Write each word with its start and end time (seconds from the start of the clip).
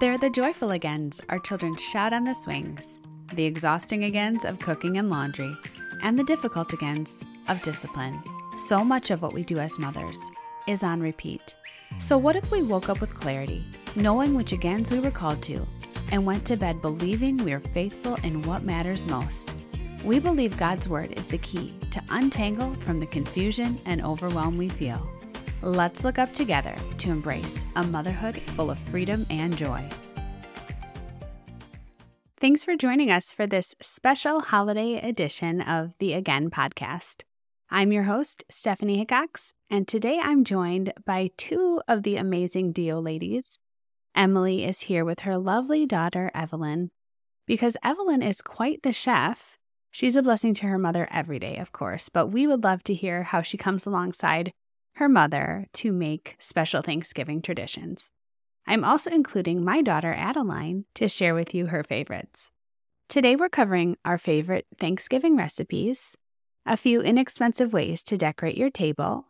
They're 0.00 0.16
the 0.16 0.30
joyful 0.30 0.70
agains 0.70 1.20
our 1.28 1.40
children 1.40 1.74
shout 1.74 2.12
on 2.12 2.22
the 2.22 2.32
swings, 2.32 3.00
the 3.34 3.44
exhausting 3.44 4.04
agains 4.04 4.44
of 4.44 4.60
cooking 4.60 4.96
and 4.96 5.10
laundry, 5.10 5.52
and 6.04 6.16
the 6.16 6.22
difficult 6.22 6.72
agains 6.72 7.20
of 7.48 7.60
discipline. 7.62 8.22
So 8.56 8.84
much 8.84 9.10
of 9.10 9.22
what 9.22 9.32
we 9.32 9.42
do 9.42 9.58
as 9.58 9.76
mothers 9.76 10.20
is 10.68 10.84
on 10.84 11.00
repeat. 11.00 11.56
So, 11.98 12.16
what 12.16 12.36
if 12.36 12.52
we 12.52 12.62
woke 12.62 12.88
up 12.88 13.00
with 13.00 13.18
clarity, 13.18 13.64
knowing 13.96 14.34
which 14.36 14.52
agains 14.52 14.92
we 14.92 15.00
were 15.00 15.10
called 15.10 15.42
to, 15.44 15.66
and 16.12 16.24
went 16.24 16.44
to 16.46 16.56
bed 16.56 16.80
believing 16.80 17.36
we 17.38 17.52
are 17.52 17.58
faithful 17.58 18.14
in 18.22 18.42
what 18.42 18.62
matters 18.62 19.04
most? 19.06 19.50
We 20.04 20.20
believe 20.20 20.56
God's 20.56 20.88
Word 20.88 21.18
is 21.18 21.26
the 21.26 21.38
key 21.38 21.74
to 21.90 22.02
untangle 22.10 22.72
from 22.82 23.00
the 23.00 23.06
confusion 23.06 23.80
and 23.84 24.04
overwhelm 24.04 24.56
we 24.58 24.68
feel. 24.68 25.17
Let's 25.62 26.04
look 26.04 26.20
up 26.20 26.32
together 26.34 26.74
to 26.98 27.10
embrace 27.10 27.64
a 27.74 27.82
motherhood 27.82 28.40
full 28.52 28.70
of 28.70 28.78
freedom 28.78 29.26
and 29.28 29.56
joy. 29.56 29.84
Thanks 32.36 32.62
for 32.62 32.76
joining 32.76 33.10
us 33.10 33.32
for 33.32 33.44
this 33.44 33.74
special 33.82 34.40
holiday 34.40 35.00
edition 35.00 35.60
of 35.60 35.94
the 35.98 36.12
Again 36.12 36.48
podcast. 36.50 37.22
I'm 37.70 37.90
your 37.90 38.04
host, 38.04 38.44
Stephanie 38.48 38.98
Hickox, 38.98 39.52
and 39.68 39.88
today 39.88 40.20
I'm 40.22 40.44
joined 40.44 40.92
by 41.04 41.30
two 41.36 41.82
of 41.88 42.04
the 42.04 42.16
amazing 42.16 42.70
Dio 42.70 43.00
ladies. 43.00 43.58
Emily 44.14 44.64
is 44.64 44.82
here 44.82 45.04
with 45.04 45.20
her 45.20 45.36
lovely 45.36 45.86
daughter, 45.86 46.30
Evelyn. 46.34 46.92
Because 47.46 47.76
Evelyn 47.82 48.22
is 48.22 48.42
quite 48.42 48.84
the 48.84 48.92
chef, 48.92 49.58
she's 49.90 50.14
a 50.14 50.22
blessing 50.22 50.54
to 50.54 50.66
her 50.66 50.78
mother 50.78 51.08
every 51.10 51.40
day, 51.40 51.56
of 51.56 51.72
course, 51.72 52.08
but 52.08 52.28
we 52.28 52.46
would 52.46 52.62
love 52.62 52.84
to 52.84 52.94
hear 52.94 53.24
how 53.24 53.42
she 53.42 53.56
comes 53.56 53.86
alongside 53.86 54.52
her 54.98 55.08
mother 55.08 55.66
to 55.72 55.92
make 55.92 56.34
special 56.40 56.82
Thanksgiving 56.82 57.40
traditions. 57.40 58.10
I'm 58.66 58.82
also 58.84 59.10
including 59.10 59.64
my 59.64 59.80
daughter 59.80 60.12
Adeline 60.12 60.86
to 60.96 61.08
share 61.08 61.34
with 61.34 61.54
you 61.54 61.66
her 61.66 61.84
favorites. 61.84 62.50
Today 63.08 63.36
we're 63.36 63.48
covering 63.48 63.96
our 64.04 64.18
favorite 64.18 64.66
Thanksgiving 64.76 65.36
recipes, 65.36 66.16
a 66.66 66.76
few 66.76 67.00
inexpensive 67.00 67.72
ways 67.72 68.02
to 68.04 68.18
decorate 68.18 68.56
your 68.56 68.70
table, 68.70 69.26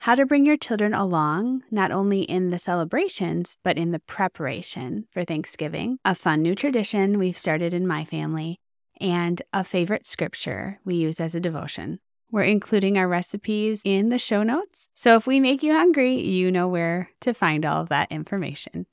how 0.00 0.16
to 0.16 0.26
bring 0.26 0.44
your 0.44 0.56
children 0.56 0.92
along 0.92 1.62
not 1.70 1.92
only 1.92 2.22
in 2.22 2.50
the 2.50 2.58
celebrations, 2.58 3.56
but 3.62 3.78
in 3.78 3.92
the 3.92 4.00
preparation 4.00 5.06
for 5.12 5.22
Thanksgiving, 5.22 5.98
a 6.04 6.14
fun 6.16 6.42
new 6.42 6.56
tradition 6.56 7.18
we've 7.18 7.38
started 7.38 7.72
in 7.72 7.86
my 7.86 8.04
family, 8.04 8.58
and 9.00 9.42
a 9.52 9.62
favorite 9.62 10.06
scripture 10.06 10.80
we 10.84 10.96
use 10.96 11.20
as 11.20 11.36
a 11.36 11.40
devotion. 11.40 12.00
We're 12.30 12.42
including 12.42 12.98
our 12.98 13.08
recipes 13.08 13.82
in 13.84 14.10
the 14.10 14.18
show 14.18 14.42
notes. 14.42 14.88
So 14.94 15.16
if 15.16 15.26
we 15.26 15.40
make 15.40 15.62
you 15.62 15.72
hungry, 15.72 16.20
you 16.20 16.52
know 16.52 16.68
where 16.68 17.10
to 17.20 17.32
find 17.32 17.64
all 17.64 17.82
of 17.82 17.88
that 17.88 18.12
information. 18.12 18.86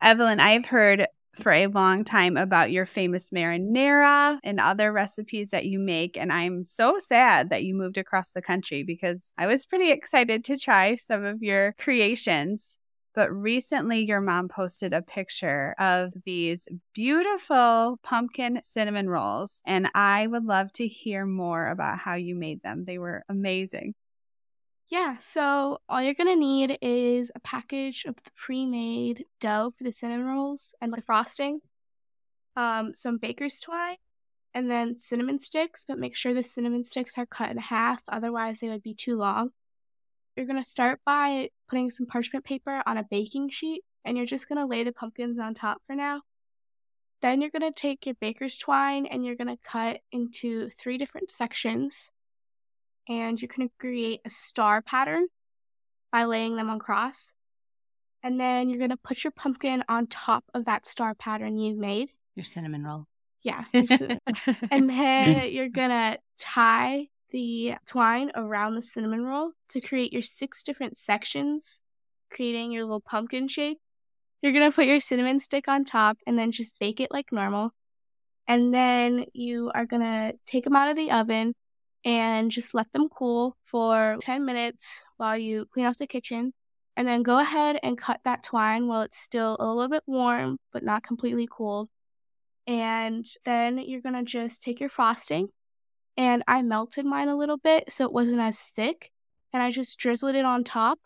Evelyn, 0.00 0.40
I've 0.40 0.66
heard 0.66 1.06
for 1.34 1.52
a 1.52 1.66
long 1.66 2.04
time 2.04 2.36
about 2.36 2.70
your 2.70 2.86
famous 2.86 3.30
marinara 3.30 4.38
and 4.42 4.58
other 4.58 4.92
recipes 4.92 5.50
that 5.50 5.66
you 5.66 5.78
make. 5.78 6.16
And 6.16 6.32
I'm 6.32 6.64
so 6.64 6.98
sad 6.98 7.50
that 7.50 7.64
you 7.64 7.74
moved 7.74 7.98
across 7.98 8.30
the 8.30 8.42
country 8.42 8.82
because 8.82 9.34
I 9.36 9.46
was 9.46 9.66
pretty 9.66 9.90
excited 9.90 10.44
to 10.44 10.58
try 10.58 10.96
some 10.96 11.24
of 11.24 11.42
your 11.42 11.74
creations. 11.78 12.78
But 13.16 13.32
recently, 13.32 14.04
your 14.04 14.20
mom 14.20 14.48
posted 14.48 14.94
a 14.94 15.02
picture 15.02 15.74
of 15.80 16.12
these 16.24 16.68
beautiful 16.94 17.98
pumpkin 18.04 18.60
cinnamon 18.62 19.10
rolls. 19.10 19.62
And 19.66 19.90
I 19.94 20.28
would 20.28 20.44
love 20.44 20.72
to 20.74 20.86
hear 20.86 21.26
more 21.26 21.66
about 21.66 21.98
how 21.98 22.14
you 22.14 22.36
made 22.36 22.62
them. 22.62 22.84
They 22.84 22.98
were 22.98 23.24
amazing. 23.28 23.94
Yeah, 24.88 25.16
so 25.16 25.80
all 25.88 26.00
you're 26.02 26.14
gonna 26.14 26.36
need 26.36 26.78
is 26.80 27.32
a 27.34 27.40
package 27.40 28.04
of 28.04 28.16
the 28.16 28.30
pre-made 28.36 29.26
dough 29.40 29.72
for 29.76 29.82
the 29.82 29.92
cinnamon 29.92 30.26
rolls 30.26 30.74
and 30.80 30.92
the 30.92 31.02
frosting, 31.02 31.60
um, 32.56 32.94
some 32.94 33.18
baker's 33.18 33.60
twine, 33.60 33.96
and 34.54 34.70
then 34.70 34.98
cinnamon 34.98 35.38
sticks. 35.38 35.84
But 35.86 35.98
make 35.98 36.16
sure 36.16 36.34
the 36.34 36.44
cinnamon 36.44 36.84
sticks 36.84 37.18
are 37.18 37.26
cut 37.26 37.50
in 37.50 37.58
half, 37.58 38.02
otherwise 38.08 38.60
they 38.60 38.68
would 38.68 38.82
be 38.82 38.94
too 38.94 39.16
long. 39.16 39.52
You're 40.36 40.46
going 40.46 40.62
to 40.62 40.68
start 40.68 41.00
by 41.04 41.48
putting 41.68 41.88
some 41.88 42.06
parchment 42.06 42.44
paper 42.44 42.82
on 42.86 42.98
a 42.98 43.06
baking 43.10 43.48
sheet 43.48 43.82
and 44.04 44.16
you're 44.16 44.26
just 44.26 44.48
going 44.48 44.58
to 44.58 44.66
lay 44.66 44.84
the 44.84 44.92
pumpkins 44.92 45.38
on 45.38 45.54
top 45.54 45.80
for 45.86 45.96
now. 45.96 46.22
Then 47.22 47.40
you're 47.40 47.50
going 47.50 47.72
to 47.72 47.78
take 47.78 48.04
your 48.04 48.14
baker's 48.20 48.58
twine 48.58 49.06
and 49.06 49.24
you're 49.24 49.34
going 49.34 49.48
to 49.48 49.58
cut 49.64 50.00
into 50.12 50.68
three 50.70 50.98
different 50.98 51.30
sections. 51.30 52.10
And 53.08 53.40
you're 53.40 53.50
going 53.54 53.68
to 53.68 53.74
create 53.78 54.20
a 54.24 54.30
star 54.30 54.82
pattern 54.82 55.28
by 56.12 56.24
laying 56.24 56.56
them 56.56 56.68
on 56.68 56.78
cross. 56.78 57.32
And 58.22 58.38
then 58.38 58.68
you're 58.68 58.78
going 58.78 58.90
to 58.90 58.96
put 58.96 59.24
your 59.24 59.30
pumpkin 59.30 59.84
on 59.88 60.06
top 60.06 60.44
of 60.52 60.66
that 60.66 60.86
star 60.86 61.14
pattern 61.14 61.56
you've 61.56 61.78
made. 61.78 62.10
Your 62.34 62.44
cinnamon 62.44 62.84
roll. 62.84 63.06
Yeah. 63.42 63.64
and 64.70 64.90
then 64.90 65.50
you're 65.50 65.68
going 65.68 65.90
to 65.90 66.18
tie 66.38 67.08
the 67.30 67.74
twine 67.86 68.30
around 68.34 68.74
the 68.74 68.82
cinnamon 68.82 69.24
roll 69.24 69.52
to 69.70 69.80
create 69.80 70.12
your 70.12 70.22
six 70.22 70.62
different 70.62 70.96
sections, 70.96 71.80
creating 72.30 72.72
your 72.72 72.84
little 72.84 73.00
pumpkin 73.00 73.48
shape. 73.48 73.78
You're 74.42 74.52
going 74.52 74.70
to 74.70 74.74
put 74.74 74.86
your 74.86 75.00
cinnamon 75.00 75.40
stick 75.40 75.68
on 75.68 75.84
top 75.84 76.18
and 76.26 76.38
then 76.38 76.52
just 76.52 76.78
bake 76.78 77.00
it 77.00 77.10
like 77.10 77.32
normal. 77.32 77.72
And 78.46 78.72
then 78.72 79.26
you 79.32 79.70
are 79.74 79.86
going 79.86 80.02
to 80.02 80.34
take 80.46 80.64
them 80.64 80.76
out 80.76 80.88
of 80.88 80.96
the 80.96 81.10
oven 81.10 81.54
and 82.04 82.50
just 82.50 82.74
let 82.74 82.92
them 82.92 83.08
cool 83.08 83.56
for 83.64 84.16
10 84.20 84.44
minutes 84.44 85.04
while 85.16 85.36
you 85.36 85.66
clean 85.72 85.86
off 85.86 85.96
the 85.96 86.06
kitchen. 86.06 86.52
And 86.96 87.06
then 87.06 87.22
go 87.22 87.38
ahead 87.38 87.78
and 87.82 87.98
cut 87.98 88.20
that 88.24 88.42
twine 88.42 88.86
while 88.86 89.02
it's 89.02 89.18
still 89.18 89.56
a 89.58 89.66
little 89.66 89.90
bit 89.90 90.04
warm, 90.06 90.58
but 90.72 90.84
not 90.84 91.02
completely 91.02 91.48
cooled. 91.50 91.88
And 92.66 93.26
then 93.44 93.78
you're 93.78 94.00
to 94.00 94.22
just 94.22 94.62
take 94.62 94.80
your 94.80 94.88
frosting 94.88 95.48
and 96.16 96.42
I 96.48 96.62
melted 96.62 97.06
mine 97.06 97.28
a 97.28 97.36
little 97.36 97.58
bit 97.58 97.92
so 97.92 98.04
it 98.04 98.12
wasn't 98.12 98.40
as 98.40 98.58
thick. 98.58 99.10
And 99.52 99.62
I 99.62 99.70
just 99.70 99.98
drizzled 99.98 100.34
it 100.34 100.44
on 100.44 100.64
top 100.64 100.98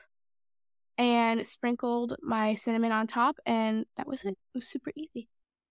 and 0.98 1.46
sprinkled 1.46 2.16
my 2.20 2.54
cinnamon 2.54 2.92
on 2.92 3.06
top, 3.06 3.36
and 3.46 3.86
that 3.96 4.06
was 4.06 4.22
it. 4.22 4.36
It 4.54 4.58
was 4.58 4.66
super 4.66 4.92
easy. 4.94 5.28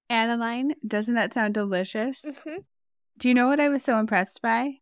Adeline, 0.10 0.74
doesn't 0.86 1.16
that 1.16 1.34
sound 1.34 1.54
delicious? 1.54 2.26
Mm-hmm. 2.26 2.62
Do 3.18 3.28
you 3.28 3.34
know 3.34 3.48
what 3.48 3.60
I 3.60 3.70
was 3.70 3.84
so 3.84 3.98
impressed 3.98 4.42
by? 4.42 4.78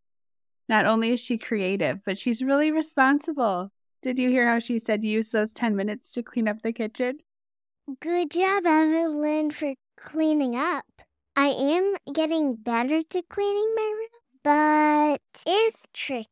Not 0.70 0.86
only 0.86 1.12
is 1.12 1.20
she 1.20 1.38
creative, 1.38 2.04
but 2.06 2.20
she's 2.20 2.44
really 2.44 2.72
responsible. 2.72 3.72
Did 4.02 4.20
you 4.20 4.30
hear 4.30 4.48
how 4.48 4.60
she 4.60 4.80
said 4.80 5.04
use 5.04 5.32
those 5.32 5.54
10 5.54 5.76
minutes 5.76 6.12
to 6.14 6.24
clean 6.24 6.48
up 6.48 6.62
the 6.62 6.72
kitchen? 6.72 7.20
Good 8.00 8.32
job, 8.32 8.66
Evelyn, 8.66 9.52
for 9.52 9.74
cleaning 9.98 10.56
up. 10.56 10.86
I 11.36 11.48
am 11.48 11.96
getting 12.14 12.56
better 12.56 13.02
to 13.04 13.22
cleaning 13.30 13.74
my 13.76 13.94
room 13.97 13.97
but 14.48 15.20
it's 15.46 15.88
tricky. 15.94 16.30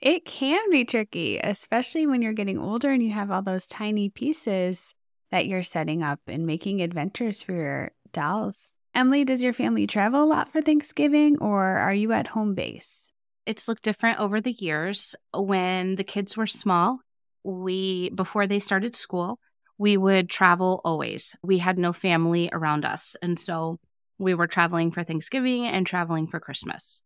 It 0.00 0.24
can 0.24 0.70
be 0.70 0.84
tricky, 0.84 1.40
especially 1.42 2.06
when 2.06 2.22
you're 2.22 2.32
getting 2.32 2.56
older 2.56 2.90
and 2.90 3.02
you 3.02 3.10
have 3.10 3.32
all 3.32 3.42
those 3.42 3.66
tiny 3.66 4.08
pieces 4.10 4.94
that 5.32 5.46
you're 5.46 5.64
setting 5.64 6.04
up 6.04 6.20
and 6.28 6.46
making 6.46 6.80
adventures 6.80 7.42
for 7.42 7.52
your 7.52 7.90
dolls. 8.12 8.76
Emily, 8.94 9.24
does 9.24 9.42
your 9.42 9.52
family 9.52 9.88
travel 9.88 10.22
a 10.22 10.24
lot 10.24 10.52
for 10.52 10.60
Thanksgiving 10.60 11.36
or 11.40 11.64
are 11.64 11.92
you 11.92 12.12
at 12.12 12.28
home 12.28 12.54
base? 12.54 13.10
It's 13.44 13.66
looked 13.66 13.82
different 13.82 14.20
over 14.20 14.40
the 14.40 14.52
years. 14.52 15.16
When 15.34 15.96
the 15.96 16.04
kids 16.04 16.36
were 16.36 16.46
small, 16.46 17.00
we, 17.42 18.10
before 18.10 18.46
they 18.46 18.60
started 18.60 18.94
school, 18.94 19.40
we 19.78 19.96
would 19.96 20.30
travel 20.30 20.80
always. 20.84 21.34
We 21.42 21.58
had 21.58 21.76
no 21.76 21.92
family 21.92 22.50
around 22.52 22.84
us. 22.84 23.16
And 23.20 23.36
so 23.36 23.80
we 24.16 24.32
were 24.32 24.46
traveling 24.46 24.92
for 24.92 25.02
Thanksgiving 25.02 25.66
and 25.66 25.84
traveling 25.84 26.28
for 26.28 26.38
Christmas. 26.38 27.02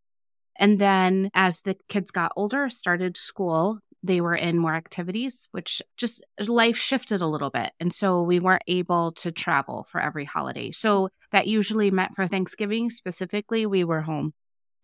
And 0.59 0.79
then 0.79 1.31
as 1.35 1.63
the 1.63 1.77
kids 1.89 2.11
got 2.11 2.33
older, 2.37 2.69
started 2.69 3.17
school, 3.17 3.81
they 4.03 4.21
were 4.21 4.35
in 4.35 4.59
more 4.59 4.75
activities, 4.75 5.49
which 5.51 5.83
just 5.97 6.23
life 6.47 6.77
shifted 6.77 7.21
a 7.21 7.27
little 7.27 7.51
bit. 7.51 7.73
And 7.81 7.93
so 7.93 8.23
we 8.23 8.41
weren't 8.41 8.63
able 8.67 9.13
to 9.13 9.33
travel 9.33 9.87
for 9.91 10.01
every 10.01 10.25
holiday. 10.25 10.71
So 10.71 11.09
that 11.33 11.47
usually 11.47 11.91
meant 11.91 12.15
for 12.15 12.27
Thanksgiving 12.27 12.91
specifically, 12.91 13.67
we 13.67 13.85
were 13.85 14.03
home. 14.03 14.33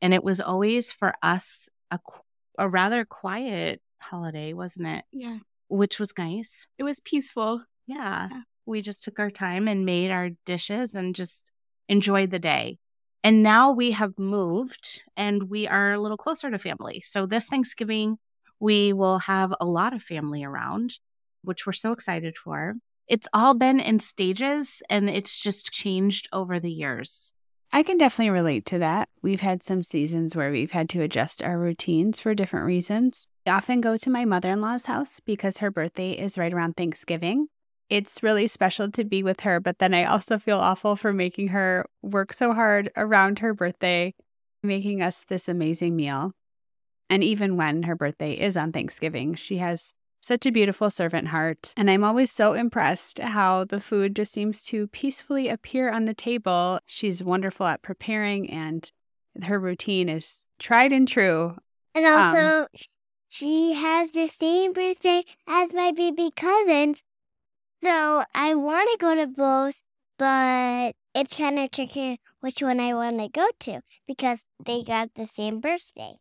And 0.00 0.12
it 0.12 0.24
was 0.24 0.40
always 0.40 0.90
for 0.90 1.14
us 1.22 1.68
a, 1.90 2.00
a 2.58 2.68
rather 2.68 3.04
quiet 3.04 3.80
holiday, 4.00 4.52
wasn't 4.52 4.88
it? 4.88 5.04
Yeah. 5.12 5.38
Which 5.68 6.00
was 6.00 6.12
nice. 6.18 6.66
It 6.78 6.82
was 6.82 7.00
peaceful. 7.00 7.62
Yeah. 7.86 8.28
yeah. 8.30 8.40
We 8.66 8.82
just 8.82 9.04
took 9.04 9.18
our 9.18 9.30
time 9.30 9.68
and 9.68 9.86
made 9.86 10.10
our 10.10 10.30
dishes 10.44 10.94
and 10.94 11.14
just 11.14 11.52
enjoyed 11.88 12.30
the 12.30 12.38
day. 12.38 12.78
And 13.24 13.42
now 13.42 13.70
we 13.70 13.92
have 13.92 14.18
moved 14.18 15.04
and 15.16 15.48
we 15.48 15.68
are 15.68 15.92
a 15.92 16.00
little 16.00 16.16
closer 16.16 16.50
to 16.50 16.58
family. 16.58 17.02
So 17.04 17.24
this 17.24 17.46
Thanksgiving, 17.46 18.18
we 18.58 18.92
will 18.92 19.18
have 19.18 19.54
a 19.60 19.66
lot 19.66 19.92
of 19.92 20.02
family 20.02 20.42
around, 20.42 20.98
which 21.42 21.66
we're 21.66 21.72
so 21.72 21.92
excited 21.92 22.36
for. 22.36 22.74
It's 23.06 23.28
all 23.32 23.54
been 23.54 23.78
in 23.78 24.00
stages 24.00 24.82
and 24.90 25.08
it's 25.08 25.38
just 25.38 25.72
changed 25.72 26.28
over 26.32 26.58
the 26.58 26.70
years. 26.70 27.32
I 27.72 27.82
can 27.82 27.96
definitely 27.96 28.30
relate 28.30 28.66
to 28.66 28.78
that. 28.80 29.08
We've 29.22 29.40
had 29.40 29.62
some 29.62 29.82
seasons 29.82 30.36
where 30.36 30.50
we've 30.50 30.72
had 30.72 30.90
to 30.90 31.00
adjust 31.00 31.42
our 31.42 31.58
routines 31.58 32.20
for 32.20 32.34
different 32.34 32.66
reasons. 32.66 33.28
I 33.46 33.52
often 33.52 33.80
go 33.80 33.96
to 33.96 34.10
my 34.10 34.24
mother 34.24 34.50
in 34.50 34.60
law's 34.60 34.86
house 34.86 35.20
because 35.20 35.58
her 35.58 35.70
birthday 35.70 36.12
is 36.12 36.36
right 36.36 36.52
around 36.52 36.76
Thanksgiving. 36.76 37.48
It's 37.92 38.22
really 38.22 38.46
special 38.46 38.90
to 38.90 39.04
be 39.04 39.22
with 39.22 39.40
her, 39.40 39.60
but 39.60 39.78
then 39.78 39.92
I 39.92 40.04
also 40.04 40.38
feel 40.38 40.58
awful 40.58 40.96
for 40.96 41.12
making 41.12 41.48
her 41.48 41.84
work 42.00 42.32
so 42.32 42.54
hard 42.54 42.90
around 42.96 43.40
her 43.40 43.52
birthday, 43.52 44.14
making 44.62 45.02
us 45.02 45.24
this 45.28 45.46
amazing 45.46 45.94
meal. 45.94 46.32
And 47.10 47.22
even 47.22 47.58
when 47.58 47.82
her 47.82 47.94
birthday 47.94 48.32
is 48.32 48.56
on 48.56 48.72
Thanksgiving, 48.72 49.34
she 49.34 49.58
has 49.58 49.92
such 50.22 50.46
a 50.46 50.50
beautiful 50.50 50.88
servant 50.88 51.28
heart. 51.28 51.74
And 51.76 51.90
I'm 51.90 52.02
always 52.02 52.32
so 52.32 52.54
impressed 52.54 53.18
how 53.18 53.64
the 53.64 53.78
food 53.80 54.16
just 54.16 54.32
seems 54.32 54.62
to 54.64 54.86
peacefully 54.86 55.50
appear 55.50 55.90
on 55.90 56.06
the 56.06 56.14
table. 56.14 56.78
She's 56.86 57.22
wonderful 57.22 57.66
at 57.66 57.82
preparing, 57.82 58.48
and 58.48 58.90
her 59.42 59.60
routine 59.60 60.08
is 60.08 60.46
tried 60.58 60.94
and 60.94 61.06
true. 61.06 61.56
And 61.94 62.06
Um, 62.06 62.36
also, 62.36 62.68
she 63.28 63.74
has 63.74 64.12
the 64.12 64.28
same 64.28 64.72
birthday 64.72 65.24
as 65.46 65.74
my 65.74 65.92
baby 65.92 66.30
cousins. 66.34 67.02
So 67.82 68.22
I 68.32 68.54
want 68.54 68.88
to 68.92 68.96
go 68.98 69.14
to 69.16 69.26
both, 69.26 69.82
but 70.16 70.94
it's 71.16 71.36
kind 71.36 71.58
of 71.58 71.72
tricky 71.72 72.20
which 72.38 72.62
one 72.62 72.78
I 72.78 72.94
want 72.94 73.18
to 73.18 73.28
go 73.28 73.48
to 73.60 73.80
because 74.06 74.38
they 74.64 74.84
got 74.84 75.14
the 75.14 75.26
same 75.26 75.58
birthday. 75.60 76.14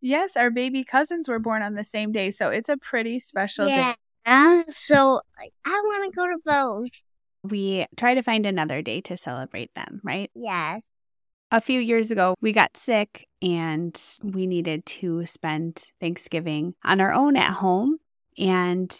Yes, 0.00 0.36
our 0.36 0.50
baby 0.50 0.84
cousins 0.84 1.28
were 1.28 1.40
born 1.40 1.62
on 1.62 1.74
the 1.74 1.82
same 1.82 2.12
day, 2.12 2.30
so 2.30 2.50
it's 2.50 2.68
a 2.68 2.76
pretty 2.76 3.18
special 3.18 3.66
yeah. 3.66 3.92
day. 3.92 3.96
Uh, 4.24 4.62
so 4.70 5.20
I 5.36 5.48
want 5.66 6.12
to 6.12 6.16
go 6.16 6.26
to 6.26 6.38
both. 6.44 7.02
We 7.42 7.86
try 7.96 8.14
to 8.14 8.22
find 8.22 8.46
another 8.46 8.80
day 8.80 9.00
to 9.02 9.16
celebrate 9.16 9.74
them, 9.74 10.00
right? 10.04 10.30
Yes. 10.34 10.90
A 11.50 11.60
few 11.60 11.80
years 11.80 12.12
ago, 12.12 12.36
we 12.40 12.52
got 12.52 12.76
sick 12.76 13.26
and 13.42 14.00
we 14.22 14.46
needed 14.46 14.86
to 14.86 15.26
spend 15.26 15.90
Thanksgiving 16.00 16.74
on 16.84 17.00
our 17.00 17.12
own 17.12 17.36
at 17.36 17.54
home. 17.54 17.98
And 18.38 18.96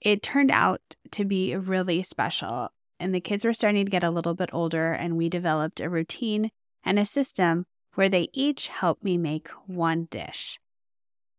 it 0.00 0.22
turned 0.22 0.50
out 0.50 0.80
to 1.12 1.24
be 1.24 1.54
really 1.56 2.02
special. 2.02 2.70
And 2.98 3.14
the 3.14 3.20
kids 3.20 3.44
were 3.44 3.52
starting 3.52 3.84
to 3.84 3.90
get 3.90 4.04
a 4.04 4.10
little 4.10 4.34
bit 4.34 4.50
older, 4.52 4.92
and 4.92 5.16
we 5.16 5.28
developed 5.28 5.80
a 5.80 5.90
routine 5.90 6.50
and 6.84 6.98
a 6.98 7.06
system 7.06 7.66
where 7.94 8.08
they 8.08 8.28
each 8.32 8.68
help 8.68 9.02
me 9.02 9.18
make 9.18 9.48
one 9.66 10.06
dish. 10.10 10.58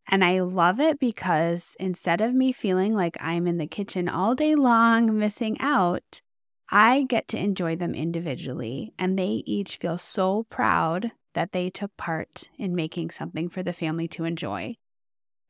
And 0.10 0.24
I 0.24 0.40
love 0.40 0.80
it 0.80 1.00
because 1.00 1.76
instead 1.80 2.22
of 2.22 2.34
me 2.34 2.52
feeling 2.52 2.96
like 2.96 3.18
I'm 3.20 3.48
in 3.48 3.58
the 3.58 3.68
kitchen 3.68 4.08
all 4.08 4.36
day 4.36 4.56
long 4.56 5.18
missing 5.18 5.58
out, 5.60 6.22
I 6.70 7.04
get 7.04 7.28
to 7.30 7.38
enjoy 7.38 7.76
them 7.76 7.94
individually, 7.94 8.94
and 8.98 9.18
they 9.18 9.44
each 9.46 9.78
feel 9.78 9.98
so 9.98 10.46
proud 10.50 11.12
that 11.34 11.52
they 11.52 11.70
took 11.70 11.96
part 11.98 12.50
in 12.58 12.76
making 12.76 13.12
something 13.12 13.50
for 13.50 13.64
the 13.64 13.74
family 13.74 14.08
to 14.10 14.24
enjoy. 14.24 14.76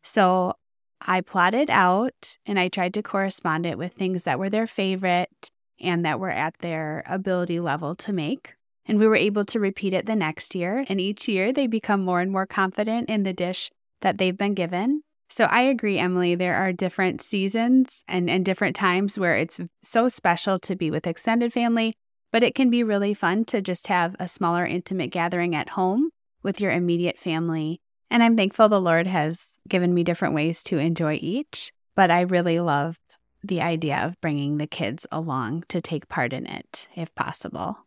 So 0.03 0.53
I 1.01 1.21
plotted 1.21 1.69
out 1.69 2.37
and 2.45 2.59
I 2.59 2.69
tried 2.69 2.93
to 2.95 3.03
correspond 3.03 3.65
it 3.65 3.77
with 3.77 3.93
things 3.93 4.23
that 4.23 4.39
were 4.39 4.49
their 4.49 4.67
favorite 4.67 5.51
and 5.79 6.05
that 6.05 6.19
were 6.19 6.31
at 6.31 6.57
their 6.59 7.03
ability 7.07 7.59
level 7.59 7.95
to 7.95 8.13
make. 8.13 8.55
And 8.85 8.99
we 8.99 9.07
were 9.07 9.15
able 9.15 9.45
to 9.45 9.59
repeat 9.59 9.93
it 9.93 10.05
the 10.05 10.15
next 10.15 10.55
year. 10.55 10.85
And 10.87 10.99
each 10.99 11.27
year 11.27 11.51
they 11.51 11.67
become 11.67 12.01
more 12.01 12.21
and 12.21 12.31
more 12.31 12.45
confident 12.45 13.09
in 13.09 13.23
the 13.23 13.33
dish 13.33 13.69
that 14.01 14.17
they've 14.17 14.37
been 14.37 14.53
given. 14.53 15.03
So 15.29 15.45
I 15.45 15.61
agree, 15.63 15.99
Emily. 15.99 16.35
There 16.35 16.55
are 16.55 16.71
different 16.71 17.21
seasons 17.21 18.03
and, 18.07 18.29
and 18.29 18.45
different 18.45 18.75
times 18.75 19.19
where 19.19 19.35
it's 19.35 19.59
so 19.81 20.07
special 20.07 20.57
to 20.59 20.75
be 20.75 20.89
with 20.89 21.05
extended 21.05 21.51
family, 21.51 21.93
but 22.31 22.43
it 22.43 22.55
can 22.55 22.69
be 22.69 22.81
really 22.81 23.13
fun 23.13 23.43
to 23.45 23.61
just 23.61 23.87
have 23.87 24.15
a 24.19 24.27
smaller, 24.27 24.65
intimate 24.65 25.11
gathering 25.11 25.53
at 25.53 25.69
home 25.69 26.11
with 26.43 26.61
your 26.61 26.71
immediate 26.71 27.19
family. 27.19 27.81
And 28.09 28.23
I'm 28.23 28.37
thankful 28.37 28.69
the 28.69 28.81
Lord 28.81 29.07
has 29.07 29.59
given 29.67 29.93
me 29.93 30.03
different 30.03 30.33
ways 30.33 30.63
to 30.63 30.77
enjoy 30.77 31.19
each, 31.21 31.71
but 31.95 32.09
I 32.09 32.21
really 32.21 32.59
love 32.59 32.97
the 33.43 33.61
idea 33.61 33.97
of 34.05 34.19
bringing 34.21 34.57
the 34.57 34.67
kids 34.67 35.05
along 35.11 35.63
to 35.69 35.81
take 35.81 36.07
part 36.07 36.33
in 36.33 36.45
it 36.45 36.87
if 36.95 37.13
possible. 37.15 37.77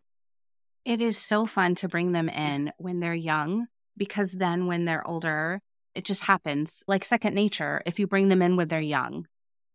It 0.84 1.00
is 1.00 1.19
so 1.19 1.46
fun 1.46 1.75
to 1.76 1.88
bring 1.88 2.12
them 2.12 2.28
in 2.28 2.72
when 2.78 3.00
they're 3.00 3.14
young 3.14 3.67
because 3.96 4.32
then 4.32 4.67
when 4.67 4.84
they're 4.84 5.06
older, 5.06 5.61
it 5.94 6.05
just 6.05 6.25
happens 6.25 6.82
like 6.87 7.05
second 7.05 7.34
nature 7.34 7.82
if 7.84 7.99
you 7.99 8.06
bring 8.06 8.28
them 8.28 8.43
in 8.43 8.56
when 8.56 8.69
they're 8.69 8.81
young. 8.81 9.26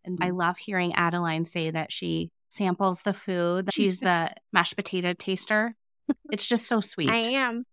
And 0.03 0.17
I 0.21 0.29
mm. 0.29 0.37
love 0.37 0.57
hearing 0.57 0.93
Adeline 0.93 1.45
say 1.45 1.71
that 1.71 1.91
she 1.91 2.31
samples 2.49 3.01
the 3.01 3.13
food. 3.13 3.69
She's 3.73 3.99
the 3.99 4.31
mashed 4.53 4.75
potato 4.75 5.13
taster. 5.13 5.75
It's 6.31 6.47
just 6.47 6.67
so 6.67 6.81
sweet. 6.81 7.09
I 7.09 7.17
am. 7.17 7.65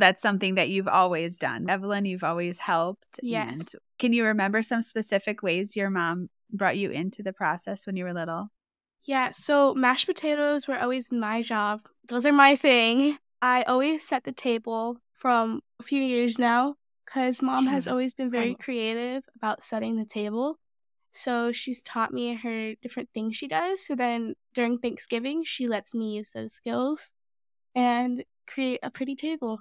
That's 0.00 0.22
something 0.22 0.56
that 0.56 0.68
you've 0.68 0.88
always 0.88 1.38
done. 1.38 1.68
Evelyn, 1.70 2.04
you've 2.04 2.24
always 2.24 2.58
helped. 2.58 3.20
Yes. 3.22 3.48
And 3.52 3.68
can 3.98 4.12
you 4.12 4.24
remember 4.24 4.62
some 4.62 4.82
specific 4.82 5.42
ways 5.42 5.76
your 5.76 5.90
mom 5.90 6.28
brought 6.52 6.76
you 6.76 6.90
into 6.90 7.22
the 7.22 7.32
process 7.32 7.86
when 7.86 7.96
you 7.96 8.04
were 8.04 8.12
little? 8.12 8.48
Yeah, 9.04 9.30
so 9.30 9.74
mashed 9.74 10.06
potatoes 10.06 10.68
were 10.68 10.78
always 10.78 11.10
my 11.10 11.42
job. 11.42 11.82
Those 12.08 12.26
are 12.26 12.32
my 12.32 12.56
thing. 12.56 13.18
I 13.40 13.62
always 13.62 14.06
set 14.06 14.24
the 14.24 14.32
table 14.32 14.98
from 15.14 15.62
a 15.78 15.82
few 15.82 16.02
years 16.02 16.38
now 16.38 16.74
because 17.04 17.40
mom 17.42 17.66
has 17.66 17.88
always 17.88 18.14
been 18.14 18.30
very 18.30 18.54
creative 18.54 19.24
about 19.36 19.62
setting 19.62 19.96
the 19.96 20.04
table. 20.04 20.58
So 21.10 21.50
she's 21.50 21.82
taught 21.82 22.12
me 22.12 22.34
her 22.34 22.74
different 22.82 23.08
things 23.12 23.36
she 23.36 23.48
does. 23.48 23.84
So 23.84 23.94
then 23.96 24.34
during 24.54 24.78
Thanksgiving, 24.78 25.44
she 25.44 25.66
lets 25.66 25.94
me 25.94 26.16
use 26.16 26.30
those 26.32 26.52
skills 26.52 27.14
and 27.74 28.24
create 28.46 28.80
a 28.82 28.90
pretty 28.90 29.16
table. 29.16 29.60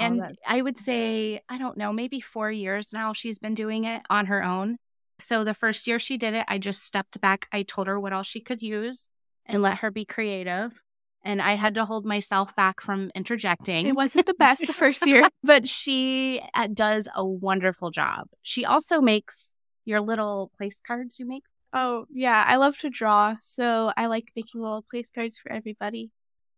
And 0.00 0.20
that- 0.20 0.36
I 0.46 0.62
would 0.62 0.78
say, 0.78 1.40
I 1.48 1.58
don't 1.58 1.76
know, 1.76 1.92
maybe 1.92 2.20
four 2.20 2.50
years 2.50 2.92
now 2.92 3.12
she's 3.12 3.38
been 3.38 3.54
doing 3.54 3.84
it 3.84 4.02
on 4.10 4.26
her 4.26 4.42
own. 4.42 4.78
So 5.18 5.44
the 5.44 5.54
first 5.54 5.86
year 5.86 5.98
she 5.98 6.16
did 6.16 6.34
it, 6.34 6.46
I 6.48 6.58
just 6.58 6.82
stepped 6.82 7.20
back. 7.20 7.46
I 7.52 7.62
told 7.62 7.86
her 7.86 8.00
what 8.00 8.12
all 8.12 8.22
she 8.22 8.40
could 8.40 8.62
use 8.62 9.10
and 9.46 9.62
let 9.62 9.78
her 9.78 9.90
be 9.90 10.04
creative. 10.04 10.82
And 11.22 11.42
I 11.42 11.54
had 11.54 11.74
to 11.74 11.84
hold 11.84 12.06
myself 12.06 12.56
back 12.56 12.80
from 12.80 13.10
interjecting. 13.14 13.86
It 13.86 13.94
wasn't 13.94 14.24
the 14.24 14.34
best 14.34 14.66
the 14.66 14.72
first 14.72 15.06
year. 15.06 15.28
but 15.42 15.68
she 15.68 16.40
uh, 16.54 16.68
does 16.72 17.08
a 17.14 17.24
wonderful 17.24 17.90
job. 17.90 18.28
She 18.42 18.64
also 18.64 19.02
makes 19.02 19.54
your 19.84 20.00
little 20.00 20.50
place 20.56 20.80
cards 20.80 21.18
you 21.18 21.26
make. 21.26 21.44
Oh, 21.72 22.06
yeah, 22.10 22.42
I 22.46 22.56
love 22.56 22.78
to 22.78 22.90
draw. 22.90 23.36
So 23.40 23.92
I 23.96 24.06
like 24.06 24.32
making 24.34 24.62
little 24.62 24.82
place 24.82 25.10
cards 25.10 25.38
for 25.38 25.52
everybody. 25.52 26.10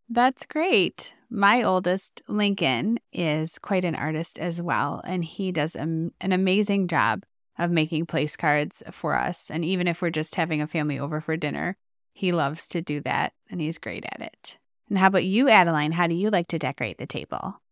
That's 0.09 0.45
great. 0.47 1.15
My 1.31 1.63
oldest, 1.63 2.23
Lincoln, 2.29 2.99
is 3.13 3.59
quite 3.59 3.85
an 3.85 3.95
artist 3.95 4.39
as 4.39 4.61
well, 4.61 5.01
and 5.05 5.25
he 5.25 5.51
does 5.53 5.75
an 5.75 6.13
amazing 6.21 6.89
job 6.89 7.25
of 7.59 7.71
making 7.71 8.07
place 8.07 8.37
cards 8.37 8.83
for 8.91 9.15
us. 9.15 9.51
And 9.51 9.65
even 9.65 9.89
if 9.89 10.03
we're 10.03 10.11
just 10.11 10.35
having 10.35 10.61
a 10.61 10.67
family 10.67 10.99
over 10.99 11.21
for 11.21 11.37
dinner, 11.37 11.77
he 12.13 12.33
loves 12.33 12.69
to 12.69 12.83
do 12.83 13.01
that, 13.03 13.33
and 13.51 13.61
he's 13.61 13.79
great 13.79 14.05
at 14.05 14.21
it. 14.21 14.59
And 14.91 14.99
how 14.99 15.07
about 15.07 15.25
you, 15.25 15.49
Adeline? 15.49 15.93
How 15.93 16.07
do 16.07 16.15
you 16.15 16.29
like 16.29 16.49
to 16.49 16.59
decorate 16.59 16.99
the 16.99 17.07
table? 17.07 17.63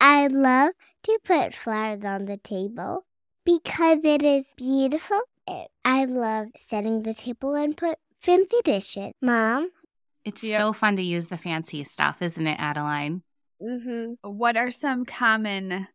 I 0.00 0.28
love 0.28 0.72
to 1.02 1.18
put 1.22 1.54
flowers 1.54 2.04
on 2.04 2.24
the 2.24 2.38
table 2.38 3.04
because 3.44 3.98
it 4.04 4.22
is 4.22 4.46
beautiful. 4.56 5.20
I 5.84 6.06
love 6.06 6.48
setting 6.58 7.02
the 7.02 7.12
table 7.12 7.54
and 7.54 7.76
put 7.76 7.98
fancy 8.20 8.56
dishes. 8.64 9.12
Mom? 9.20 9.70
It's 10.24 10.42
Yep. 10.42 10.58
so 10.58 10.72
fun 10.72 10.96
to 10.96 11.02
use 11.02 11.28
the 11.28 11.36
fancy 11.36 11.84
stuff, 11.84 12.22
isn't 12.22 12.46
it, 12.46 12.58
Adeline? 12.58 13.22
Mm-hmm. 13.62 14.28
What 14.28 14.56
are 14.56 14.70
some 14.70 15.04
common 15.04 15.86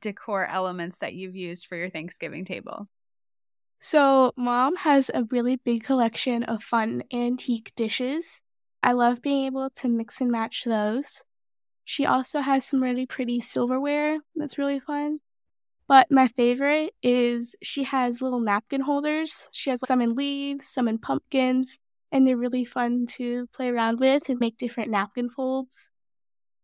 decor 0.00 0.46
elements 0.46 0.98
that 0.98 1.14
you've 1.14 1.36
used 1.36 1.66
for 1.66 1.76
your 1.76 1.90
Thanksgiving 1.90 2.44
table? 2.44 2.88
So, 3.78 4.32
mom 4.36 4.76
has 4.76 5.10
a 5.12 5.24
really 5.30 5.56
big 5.56 5.84
collection 5.84 6.42
of 6.44 6.62
fun 6.62 7.04
antique 7.12 7.72
dishes. 7.76 8.40
I 8.82 8.92
love 8.92 9.22
being 9.22 9.46
able 9.46 9.70
to 9.70 9.88
mix 9.88 10.20
and 10.20 10.30
match 10.30 10.64
those. 10.64 11.22
She 11.84 12.06
also 12.06 12.40
has 12.40 12.64
some 12.64 12.82
really 12.82 13.06
pretty 13.06 13.40
silverware 13.40 14.18
that's 14.34 14.58
really 14.58 14.80
fun. 14.80 15.20
But 15.88 16.10
my 16.10 16.28
favorite 16.28 16.94
is 17.02 17.54
she 17.62 17.84
has 17.84 18.20
little 18.20 18.40
napkin 18.40 18.80
holders. 18.80 19.48
She 19.52 19.70
has 19.70 19.80
some 19.84 20.00
in 20.00 20.14
leaves, 20.16 20.66
some 20.66 20.88
in 20.88 20.98
pumpkins, 20.98 21.78
and 22.16 22.26
they're 22.26 22.36
really 22.36 22.64
fun 22.64 23.06
to 23.06 23.46
play 23.54 23.68
around 23.68 24.00
with 24.00 24.28
and 24.30 24.40
make 24.40 24.56
different 24.56 24.90
napkin 24.90 25.28
folds. 25.28 25.90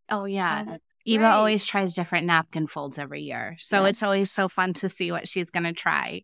Oh, 0.09 0.25
yeah. 0.25 0.65
that's 0.65 0.83
Eva 1.05 1.25
great. 1.25 1.29
always 1.31 1.65
tries 1.67 1.95
different 1.95 2.27
napkin 2.27 2.67
folds 2.67 2.99
every 2.99 3.23
year. 3.23 3.57
So 3.59 3.83
Yeah. 3.83 3.89
it's 3.91 4.03
always 4.03 4.31
so 4.31 4.49
fun 4.49 4.73
to 4.75 4.89
see 4.89 5.13
what 5.13 5.29
she's 5.29 5.51
going 5.51 5.65
to 5.65 5.73
try. 5.73 6.23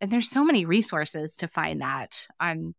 And 0.00 0.10
there's 0.10 0.28
so 0.28 0.44
many 0.44 0.64
resources 0.64 1.36
to 1.38 1.48
find 1.48 1.80
that 1.80 2.26
on 2.40 2.74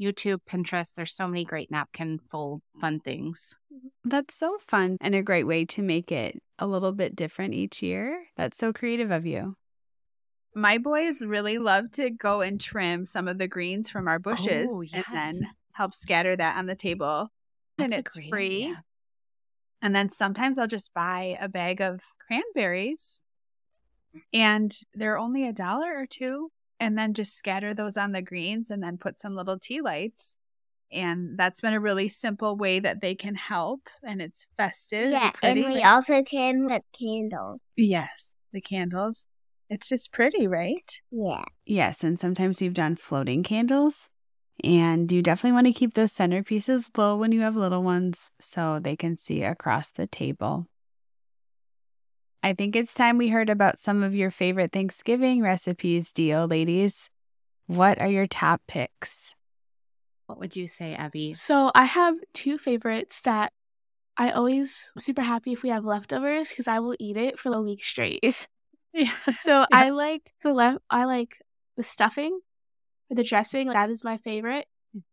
YouTube, 0.00 0.40
Pinterest. 0.48 0.94
There's 0.94 1.12
so 1.14 1.26
many 1.26 1.44
great 1.44 1.70
napkin 1.70 2.18
fold 2.30 2.62
fun 2.80 3.00
things. 3.00 3.56
Mm-hmm. 3.72 4.08
That's 4.10 4.34
so 4.34 4.58
fun 4.66 4.96
and 5.00 5.14
a 5.14 5.22
great 5.22 5.46
way 5.46 5.64
to 5.66 5.82
make 5.82 6.12
it 6.12 6.40
a 6.58 6.66
little 6.66 6.92
bit 6.92 7.16
different 7.16 7.54
each 7.54 7.82
year. 7.82 8.24
That's 8.36 8.58
so 8.58 8.72
creative 8.72 9.10
of 9.10 9.26
you. 9.26 9.56
My 10.54 10.78
boys 10.78 11.22
really 11.22 11.58
love 11.58 11.92
to 11.92 12.10
go 12.10 12.40
and 12.40 12.60
trim 12.60 13.06
some 13.06 13.28
of 13.28 13.38
the 13.38 13.46
greens 13.48 13.88
from 13.90 14.08
our 14.08 14.18
bushes 14.18 14.70
Oh, 14.70 14.82
and 14.92 15.04
then 15.12 15.40
help 15.72 15.94
scatter 15.94 16.34
that 16.36 16.56
on 16.58 16.66
the 16.66 16.74
table. 16.74 17.28
That's 17.78 17.92
and 17.94 18.00
it's 18.00 18.16
great 18.16 18.28
free. 18.30 18.62
idea. 18.64 18.84
And 19.82 19.94
then 19.94 20.10
sometimes 20.10 20.58
I'll 20.58 20.66
just 20.66 20.92
buy 20.92 21.38
a 21.40 21.48
bag 21.48 21.80
of 21.80 22.00
cranberries 22.26 23.22
and 24.32 24.72
they're 24.94 25.18
only 25.18 25.46
a 25.46 25.52
dollar 25.52 25.96
or 25.96 26.06
two. 26.06 26.50
and 26.82 26.96
then 26.96 27.12
just 27.12 27.34
scatter 27.36 27.74
those 27.74 27.96
on 27.98 28.12
the 28.12 28.22
greens 28.22 28.70
and 28.70 28.82
then 28.82 28.96
put 28.96 29.20
some 29.20 29.34
little 29.36 29.58
tea 29.58 29.80
lights. 29.82 30.34
And 30.90 31.38
that's 31.38 31.60
been 31.60 31.74
a 31.74 31.80
really 31.80 32.08
simple 32.08 32.56
way 32.56 32.80
that 32.80 33.00
they 33.02 33.14
can 33.14 33.34
help. 33.34 33.82
And 34.02 34.20
it's 34.22 34.46
festive. 34.56 35.12
Yeah, 35.12 35.26
and 35.26 35.54
pretty, 35.60 35.62
we 35.62 35.74
like- 35.74 35.84
also 35.84 36.22
can 36.22 36.66
put 36.68 36.82
candles. 36.98 37.60
Yes, 37.76 38.32
the 38.52 38.60
candles. 38.62 39.26
It's 39.70 39.88
just 39.88 40.12
pretty, 40.12 40.48
right? 40.48 41.00
Yeah. 41.12 41.44
Yes, 41.64 42.02
and 42.02 42.18
sometimes 42.18 42.60
we've 42.60 42.74
done 42.74 42.96
floating 42.96 43.44
candles. 43.44 44.10
And 44.64 45.10
you 45.10 45.22
definitely 45.22 45.52
want 45.52 45.68
to 45.68 45.72
keep 45.72 45.94
those 45.94 46.12
centerpieces 46.12 46.86
low 46.98 47.16
when 47.16 47.32
you 47.32 47.40
have 47.42 47.56
little 47.56 47.82
ones 47.82 48.30
so 48.40 48.78
they 48.82 48.96
can 48.96 49.16
see 49.16 49.42
across 49.42 49.90
the 49.90 50.08
table. 50.08 50.66
I 52.42 52.52
think 52.52 52.74
it's 52.74 52.92
time 52.92 53.16
we 53.16 53.28
heard 53.28 53.48
about 53.48 53.78
some 53.78 54.02
of 54.02 54.14
your 54.14 54.30
favorite 54.30 54.72
Thanksgiving 54.72 55.40
recipes, 55.40 56.12
deal 56.12 56.46
ladies. 56.46 57.08
What 57.66 58.00
are 58.00 58.08
your 58.08 58.26
top 58.26 58.62
picks? 58.66 59.34
What 60.26 60.38
would 60.40 60.56
you 60.56 60.66
say, 60.66 60.96
Evie? 60.98 61.34
So 61.34 61.70
I 61.74 61.84
have 61.84 62.16
two 62.34 62.58
favorites 62.58 63.22
that 63.22 63.52
I 64.16 64.30
always 64.30 64.90
super 64.98 65.22
happy 65.22 65.52
if 65.52 65.62
we 65.62 65.68
have 65.68 65.84
leftovers 65.84 66.50
because 66.50 66.66
I 66.66 66.80
will 66.80 66.96
eat 66.98 67.16
it 67.16 67.38
for 67.38 67.52
a 67.52 67.62
week 67.62 67.84
straight. 67.84 68.48
Yeah. 68.92 69.10
So 69.40 69.64
I 69.72 69.90
like 69.90 70.32
the 70.42 70.52
left. 70.52 70.78
I 70.90 71.04
like 71.04 71.40
the 71.76 71.82
stuffing 71.82 72.40
or 73.10 73.14
the 73.16 73.24
dressing. 73.24 73.68
That 73.68 73.90
is 73.90 74.04
my 74.04 74.16
favorite, 74.16 74.66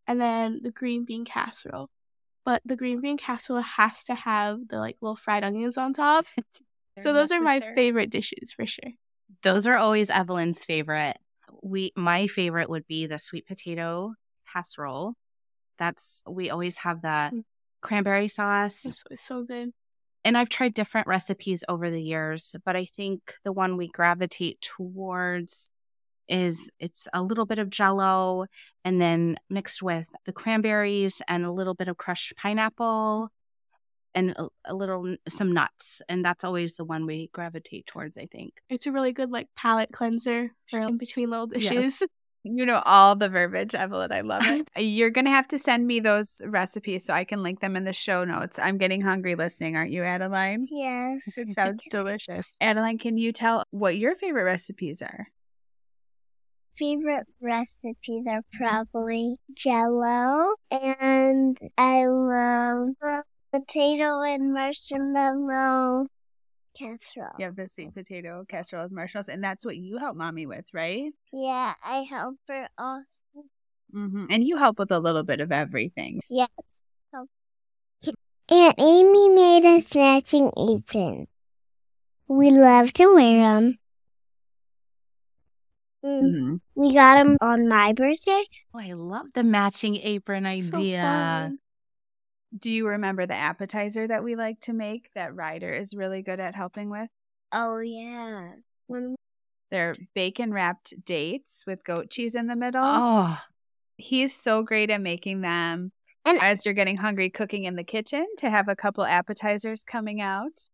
and 0.06 0.20
then 0.20 0.60
the 0.62 0.70
green 0.70 1.04
bean 1.04 1.24
casserole. 1.24 1.88
But 2.44 2.62
the 2.64 2.76
green 2.76 3.00
bean 3.00 3.18
casserole 3.18 3.60
has 3.60 4.04
to 4.04 4.14
have 4.14 4.68
the 4.68 4.78
like 4.78 4.96
little 5.00 5.16
fried 5.16 5.44
onions 5.44 5.76
on 5.78 5.92
top. 5.92 6.26
so 6.98 7.12
those 7.12 7.30
are 7.30 7.40
my 7.40 7.60
favorite 7.74 8.10
dishes 8.10 8.52
for 8.54 8.66
sure. 8.66 8.90
Those 9.42 9.66
are 9.66 9.76
always 9.76 10.10
Evelyn's 10.10 10.64
favorite. 10.64 11.16
We 11.62 11.92
my 11.96 12.26
favorite 12.26 12.70
would 12.70 12.86
be 12.86 13.06
the 13.06 13.18
sweet 13.18 13.46
potato 13.46 14.14
casserole. 14.52 15.14
That's 15.78 16.22
we 16.28 16.50
always 16.50 16.78
have 16.78 17.02
that 17.02 17.32
Mm. 17.32 17.44
cranberry 17.82 18.28
sauce. 18.28 19.02
It's 19.10 19.22
so 19.22 19.44
good. 19.44 19.70
And 20.28 20.36
I've 20.36 20.50
tried 20.50 20.74
different 20.74 21.06
recipes 21.06 21.64
over 21.70 21.90
the 21.90 22.02
years, 22.02 22.54
but 22.62 22.76
I 22.76 22.84
think 22.84 23.36
the 23.44 23.52
one 23.52 23.78
we 23.78 23.88
gravitate 23.88 24.60
towards 24.60 25.70
is 26.28 26.70
it's 26.78 27.08
a 27.14 27.22
little 27.22 27.46
bit 27.46 27.58
of 27.58 27.70
jello 27.70 28.44
and 28.84 29.00
then 29.00 29.38
mixed 29.48 29.82
with 29.82 30.06
the 30.26 30.32
cranberries 30.34 31.22
and 31.28 31.46
a 31.46 31.50
little 31.50 31.72
bit 31.72 31.88
of 31.88 31.96
crushed 31.96 32.36
pineapple 32.36 33.30
and 34.14 34.32
a, 34.32 34.48
a 34.66 34.74
little 34.74 35.16
some 35.30 35.54
nuts 35.54 36.02
and 36.10 36.22
that's 36.22 36.44
always 36.44 36.76
the 36.76 36.84
one 36.84 37.06
we 37.06 37.30
gravitate 37.32 37.86
towards 37.86 38.18
i 38.18 38.26
think. 38.26 38.52
It's 38.68 38.86
a 38.86 38.92
really 38.92 39.12
good 39.12 39.30
like 39.30 39.48
palate 39.56 39.92
cleanser 39.92 40.50
for 40.68 40.82
in 40.82 40.98
between 40.98 41.30
little 41.30 41.46
dishes. 41.46 42.02
You 42.44 42.64
know 42.64 42.82
all 42.86 43.16
the 43.16 43.28
verbiage, 43.28 43.74
Evelyn. 43.74 44.12
I 44.12 44.20
love 44.20 44.44
it. 44.46 44.68
You're 44.82 45.10
going 45.10 45.24
to 45.24 45.30
have 45.30 45.48
to 45.48 45.58
send 45.58 45.86
me 45.86 46.00
those 46.00 46.40
recipes 46.44 47.04
so 47.04 47.12
I 47.12 47.24
can 47.24 47.42
link 47.42 47.60
them 47.60 47.76
in 47.76 47.84
the 47.84 47.92
show 47.92 48.24
notes. 48.24 48.58
I'm 48.58 48.78
getting 48.78 49.00
hungry 49.00 49.34
listening, 49.34 49.76
aren't 49.76 49.90
you, 49.90 50.04
Adeline? 50.04 50.66
Yes. 50.70 51.36
It 51.36 51.52
sounds 51.54 51.82
delicious. 51.90 52.56
Adeline, 52.60 52.98
can 52.98 53.18
you 53.18 53.32
tell 53.32 53.64
what 53.70 53.96
your 53.98 54.14
favorite 54.14 54.44
recipes 54.44 55.02
are? 55.02 55.28
favorite 56.78 57.26
recipes 57.40 58.24
are 58.28 58.42
probably 58.52 59.36
jello 59.52 60.54
and 60.70 61.58
I 61.76 62.06
love 62.06 62.90
potato 63.52 64.22
and 64.22 64.54
marshmallow 64.54 66.06
casserole. 66.78 67.32
You 67.38 67.46
have 67.46 67.56
the 67.56 67.68
sweet 67.68 67.94
potato 67.94 68.44
casserole 68.48 68.84
with 68.84 68.92
marshmallows, 68.92 69.28
and 69.28 69.42
that's 69.42 69.64
what 69.64 69.76
you 69.76 69.98
help 69.98 70.16
mommy 70.16 70.46
with, 70.46 70.66
right? 70.72 71.12
Yeah, 71.32 71.74
I 71.84 72.02
help 72.02 72.36
her 72.48 72.68
also. 72.78 73.20
Mm-hmm. 73.94 74.26
And 74.30 74.44
you 74.44 74.58
help 74.58 74.78
with 74.78 74.90
a 74.90 74.98
little 75.00 75.22
bit 75.22 75.40
of 75.40 75.50
everything. 75.52 76.20
Yes. 76.30 76.48
Aunt 78.50 78.74
Amy 78.78 79.28
made 79.28 79.64
us 79.66 79.94
matching 79.94 80.50
aprons. 80.56 81.28
We 82.28 82.50
love 82.50 82.92
to 82.94 83.06
wear 83.14 83.42
them. 83.42 83.78
Mm-hmm. 86.02 86.56
We 86.74 86.94
got 86.94 87.22
them 87.22 87.36
on 87.42 87.68
my 87.68 87.92
birthday. 87.92 88.44
oh 88.72 88.78
i 88.78 88.92
love 88.92 89.26
the 89.34 89.42
matching 89.42 89.96
apron 89.96 90.44
So 90.44 90.78
idea 90.78 91.02
fun. 91.02 91.58
Do 92.56 92.70
you 92.70 92.86
remember 92.88 93.26
the 93.26 93.34
appetizer 93.34 94.06
that 94.06 94.24
we 94.24 94.34
like 94.36 94.60
to 94.62 94.72
make 94.72 95.10
that 95.14 95.34
Ryder 95.34 95.72
is 95.74 95.94
really 95.94 96.22
good 96.22 96.40
at 96.40 96.54
helping 96.54 96.88
with? 96.90 97.08
Oh 97.52 97.78
yeah. 97.78 98.52
When 98.86 99.16
They're 99.70 99.96
bacon 100.14 100.52
wrapped 100.52 100.94
dates 101.04 101.64
with 101.66 101.84
goat 101.84 102.10
cheese 102.10 102.34
in 102.34 102.46
the 102.46 102.56
middle. 102.56 102.80
oh 102.84 103.38
He's 103.96 104.34
so 104.34 104.62
great 104.62 104.90
at 104.90 105.00
making 105.00 105.40
them. 105.42 105.92
And- 106.24 106.38
as 106.40 106.64
you're 106.64 106.74
getting 106.74 106.96
hungry, 106.96 107.30
cooking 107.30 107.64
in 107.64 107.74
the 107.76 107.84
kitchen 107.84 108.26
to 108.38 108.48
have 108.50 108.68
a 108.68 108.76
couple 108.76 109.04
appetizers 109.04 109.82
coming 109.84 110.20
out. 110.20 110.68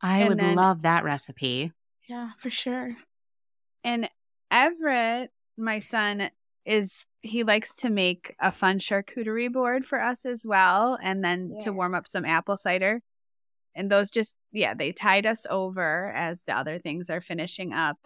i 0.00 0.20
And 0.20 0.28
would 0.30 0.38
then- 0.40 0.56
love 0.56 0.82
that 0.82 1.04
recipe 1.04 1.72
Yeah, 2.08 2.30
for 2.38 2.50
sure. 2.50 2.90
And 3.84 4.10
Everett, 4.50 5.30
my 5.56 5.78
son, 5.80 6.30
is 6.64 7.06
he 7.22 7.44
likes 7.44 7.74
to 7.76 7.90
make 7.90 8.34
a 8.40 8.50
fun 8.52 8.78
charcuterie 8.78 9.52
board 9.52 9.86
for 9.86 10.00
us 10.00 10.26
as 10.26 10.44
well, 10.46 10.98
and 11.02 11.24
then 11.24 11.56
to 11.60 11.72
warm 11.72 11.94
up 11.94 12.06
some 12.06 12.24
apple 12.24 12.56
cider. 12.56 13.00
And 13.74 13.90
those 13.90 14.10
just, 14.10 14.36
yeah, 14.52 14.74
they 14.74 14.92
tide 14.92 15.24
us 15.24 15.46
over 15.48 16.12
as 16.14 16.42
the 16.42 16.56
other 16.56 16.78
things 16.78 17.08
are 17.08 17.20
finishing 17.20 17.72
up. 17.72 17.96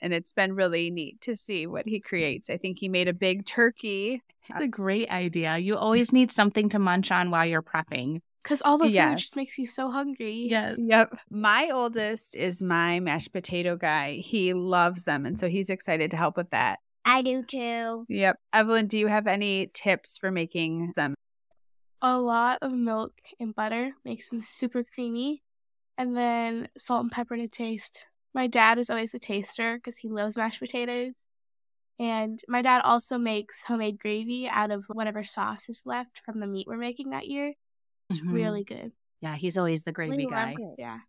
And 0.00 0.12
it's 0.12 0.32
been 0.32 0.54
really 0.54 0.90
neat 0.90 1.20
to 1.22 1.36
see 1.36 1.66
what 1.66 1.86
he 1.86 2.00
creates. 2.00 2.48
I 2.48 2.56
think 2.56 2.78
he 2.78 2.88
made 2.88 3.08
a 3.08 3.12
big 3.14 3.44
turkey. 3.44 4.22
That's 4.48 4.60
uh 4.62 4.64
a 4.64 4.68
great 4.68 5.10
idea. 5.10 5.58
You 5.58 5.76
always 5.76 6.12
need 6.12 6.30
something 6.30 6.68
to 6.70 6.78
munch 6.78 7.10
on 7.10 7.30
while 7.30 7.44
you're 7.46 7.62
prepping. 7.62 8.20
Because 8.42 8.62
all 8.62 8.78
the 8.78 8.88
Yes. 8.90 9.10
food 9.10 9.18
just 9.18 9.36
makes 9.36 9.58
you 9.58 9.66
so 9.66 9.90
hungry. 9.90 10.46
Yes. 10.48 10.76
Yep. 10.78 11.18
My 11.30 11.70
oldest 11.72 12.36
is 12.36 12.62
my 12.62 13.00
mashed 13.00 13.32
potato 13.32 13.74
guy. 13.76 14.12
He 14.12 14.54
loves 14.54 15.04
them. 15.04 15.26
And 15.26 15.40
so 15.40 15.48
he's 15.48 15.68
excited 15.70 16.12
to 16.12 16.16
help 16.16 16.36
with 16.36 16.50
that. 16.50 16.78
I 17.06 17.22
do 17.22 17.42
too. 17.44 18.04
Yep. 18.08 18.36
Evelyn, 18.52 18.88
do 18.88 18.98
you 18.98 19.06
have 19.06 19.26
any 19.28 19.70
tips 19.72 20.18
for 20.18 20.30
making 20.32 20.92
them? 20.96 21.14
A 22.02 22.18
lot 22.18 22.58
of 22.62 22.72
milk 22.72 23.12
and 23.40 23.54
butter 23.54 23.92
makes 24.04 24.28
them 24.28 24.40
super 24.42 24.82
creamy. 24.82 25.42
And 25.96 26.14
then 26.14 26.68
salt 26.76 27.02
and 27.04 27.10
pepper 27.10 27.36
to 27.38 27.48
taste. 27.48 28.06
My 28.34 28.48
dad 28.48 28.78
is 28.78 28.90
always 28.90 29.14
a 29.14 29.18
taster 29.18 29.76
because 29.76 29.96
he 29.96 30.08
loves 30.08 30.36
mashed 30.36 30.58
potatoes. 30.60 31.26
And 31.98 32.38
my 32.48 32.60
dad 32.60 32.82
also 32.84 33.16
makes 33.16 33.64
homemade 33.64 33.98
gravy 33.98 34.46
out 34.46 34.70
of 34.70 34.84
whatever 34.92 35.24
sauce 35.24 35.70
is 35.70 35.84
left 35.86 36.20
from 36.26 36.40
the 36.40 36.46
meat 36.46 36.66
we're 36.68 36.76
making 36.76 37.10
that 37.10 37.28
year. 37.28 37.54
It's 38.10 38.20
Mhm. 38.20 38.32
really 38.32 38.64
good. 38.64 38.92
Yeah, 39.22 39.36
he's 39.36 39.56
always 39.56 39.84
the 39.84 39.92
gravy 39.92 40.26
We 40.26 40.26
guy. 40.26 40.56
Yeah. 40.76 41.00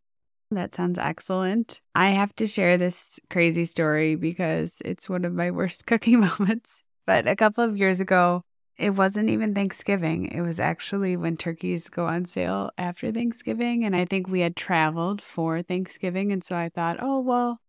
That 0.52 0.74
sounds 0.74 0.98
excellent. 0.98 1.82
I 1.94 2.10
have 2.10 2.36
to 2.38 2.48
share 2.48 2.78
this 2.78 3.20
crazy 3.30 3.66
story 3.66 4.16
because 4.16 4.82
it's 4.86 5.10
one 5.10 5.26
of 5.26 5.34
my 5.34 5.52
worst 5.52 5.86
cooking 5.88 6.22
moments. 6.22 6.84
But 7.06 7.28
a 7.28 7.36
couple 7.36 7.64
of 7.64 7.78
years 7.78 8.00
ago, 8.00 8.44
it 8.78 8.92
wasn't 8.92 9.30
even 9.30 9.56
Thanksgiving. 9.56 10.26
It 10.26 10.42
was 10.42 10.60
actually 10.60 11.18
when 11.18 11.36
turkeys 11.36 11.90
go 11.90 12.06
on 12.06 12.26
sale 12.26 12.70
after 12.78 13.12
Thanksgiving. 13.12 13.84
And 13.84 13.96
I 13.96 14.06
think 14.06 14.28
we 14.28 14.42
had 14.42 14.56
traveled 14.56 15.22
for 15.22 15.62
Thanksgiving. 15.62 16.32
And 16.32 16.44
so 16.44 16.56
I 16.56 16.70
thought, 16.70 16.98
oh, 17.00 17.20
well, 17.20 17.60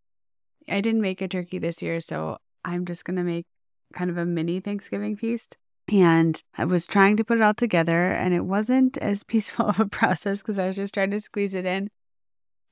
I 0.68 0.80
didn't 0.80 1.00
make 1.00 1.23
a 1.23 1.28
turkey 1.28 1.58
this 1.58 1.80
year. 1.80 2.00
So 2.00 2.37
I'm 2.64 2.85
just 2.85 3.04
going 3.04 3.16
to 3.16 3.23
make 3.23 3.47
kind 3.94 4.11
of 4.11 4.18
a 4.18 4.26
mini 4.26 4.61
Thanksgiving 4.61 5.16
feast. 5.16 5.56
And 5.90 6.42
I 6.56 6.66
was 6.66 6.87
trying 6.87 7.16
to 7.16 7.25
put 7.25 7.38
it 7.38 7.42
all 7.42 7.54
together, 7.54 8.11
and 8.11 8.35
it 8.35 8.44
wasn't 8.44 8.99
as 8.99 9.23
peaceful 9.25 9.66
of 9.66 9.80
a 9.80 9.87
process 9.87 10.42
because 10.42 10.58
I 10.58 10.66
was 10.66 10.76
just 10.76 10.92
trying 10.92 11.11
to 11.12 11.20
squeeze 11.20 11.54
it 11.54 11.64
in. 11.64 11.88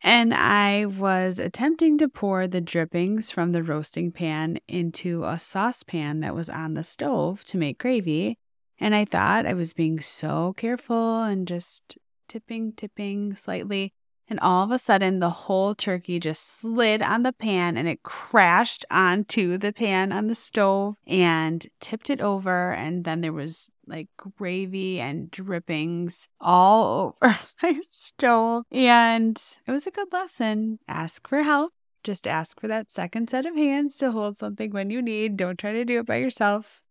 And 0.07 0.33
I 0.33 0.87
was 0.87 1.41
attempting 1.41 1.99
to 1.99 2.09
pour 2.09 2.47
the 2.47 2.61
drippings 2.61 3.33
from 3.33 3.51
the 3.51 3.65
roasting 3.65 4.13
pan 4.13 4.61
into 4.69 5.25
a 5.25 5.37
saucepan 5.37 6.21
that 6.21 6.33
was 6.33 6.49
on 6.49 6.75
the 6.75 6.85
stove 6.85 7.43
to 7.47 7.59
make 7.59 7.79
gravy. 7.79 8.39
And 8.79 8.95
I 8.95 9.05
thought 9.05 9.47
I 9.47 9.53
was 9.55 9.73
being 9.73 10.01
so 10.01 10.53
careful 10.57 11.25
and 11.25 11.49
just 11.49 11.99
tipping, 12.29 12.71
tipping 12.75 13.35
slightly. 13.35 13.95
And 14.29 14.41
all 14.41 14.65
of 14.65 14.71
a 14.71 14.79
sudden, 14.79 15.21
the 15.21 15.31
whole 15.31 15.75
turkey 15.75 16.19
just 16.19 16.59
slid 16.59 17.01
on 17.01 17.23
the 17.23 17.33
pan 17.33 17.77
and 17.77 17.87
it 17.89 18.03
crashed 18.03 18.85
onto 18.91 19.57
the 19.57 19.73
pan 19.73 20.13
on 20.13 20.27
the 20.27 20.35
stove 20.35 20.97
and 21.07 21.65
tipped 21.81 22.11
it 22.11 22.21
over. 22.21 22.73
And 22.73 23.05
then 23.05 23.21
there 23.21 23.33
was 23.33 23.71
like 23.87 24.09
gravy 24.17 25.01
and 25.01 25.31
drippings 25.31 26.29
all 26.41 27.17
over 27.23 27.39
my 27.63 27.81
stove. 27.91 28.65
And 28.73 29.41
it 29.67 29.71
was 29.71 29.87
a 29.87 29.93
good 29.93 30.13
lesson. 30.13 30.81
Ask 30.89 31.29
for 31.29 31.43
help. 31.43 31.73
Just 32.03 32.27
ask 32.27 32.61
for 32.61 32.69
that 32.69 32.91
second 32.91 33.31
set 33.31 33.47
of 33.47 33.57
hands 33.57 33.97
to 33.99 34.13
hold 34.13 34.37
something 34.37 34.71
when 34.71 34.91
you 34.91 35.03
need. 35.03 35.37
Don't 35.37 35.59
try 35.59 35.73
to 35.73 35.85
do 35.85 36.01
it 36.01 36.07
by 36.07 36.17
yourself. 36.17 36.83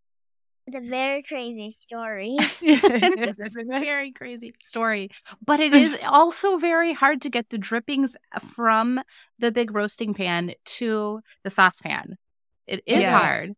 It's 0.68 0.76
a 0.76 0.90
very 0.90 1.22
crazy 1.22 1.72
story. 1.72 2.38
It's 2.62 3.40
a 3.40 3.64
very 3.80 4.12
crazy. 4.12 4.54
story. 4.64 5.10
But 5.46 5.60
it 5.60 5.74
is 5.74 5.98
also 6.08 6.58
very 6.58 6.94
hard 6.94 7.22
to 7.22 7.30
get 7.30 7.50
the 7.50 7.58
drippings 7.58 8.18
uh, 8.34 8.40
from 8.40 9.00
the 9.38 9.52
big 9.52 9.76
roasting 9.76 10.14
pan 10.14 10.54
to 10.80 11.22
the 11.44 11.50
saucepan. 11.50 12.18
It 12.66 12.82
is 12.88 13.02
Yes. 13.02 13.12
hard. 13.12 13.50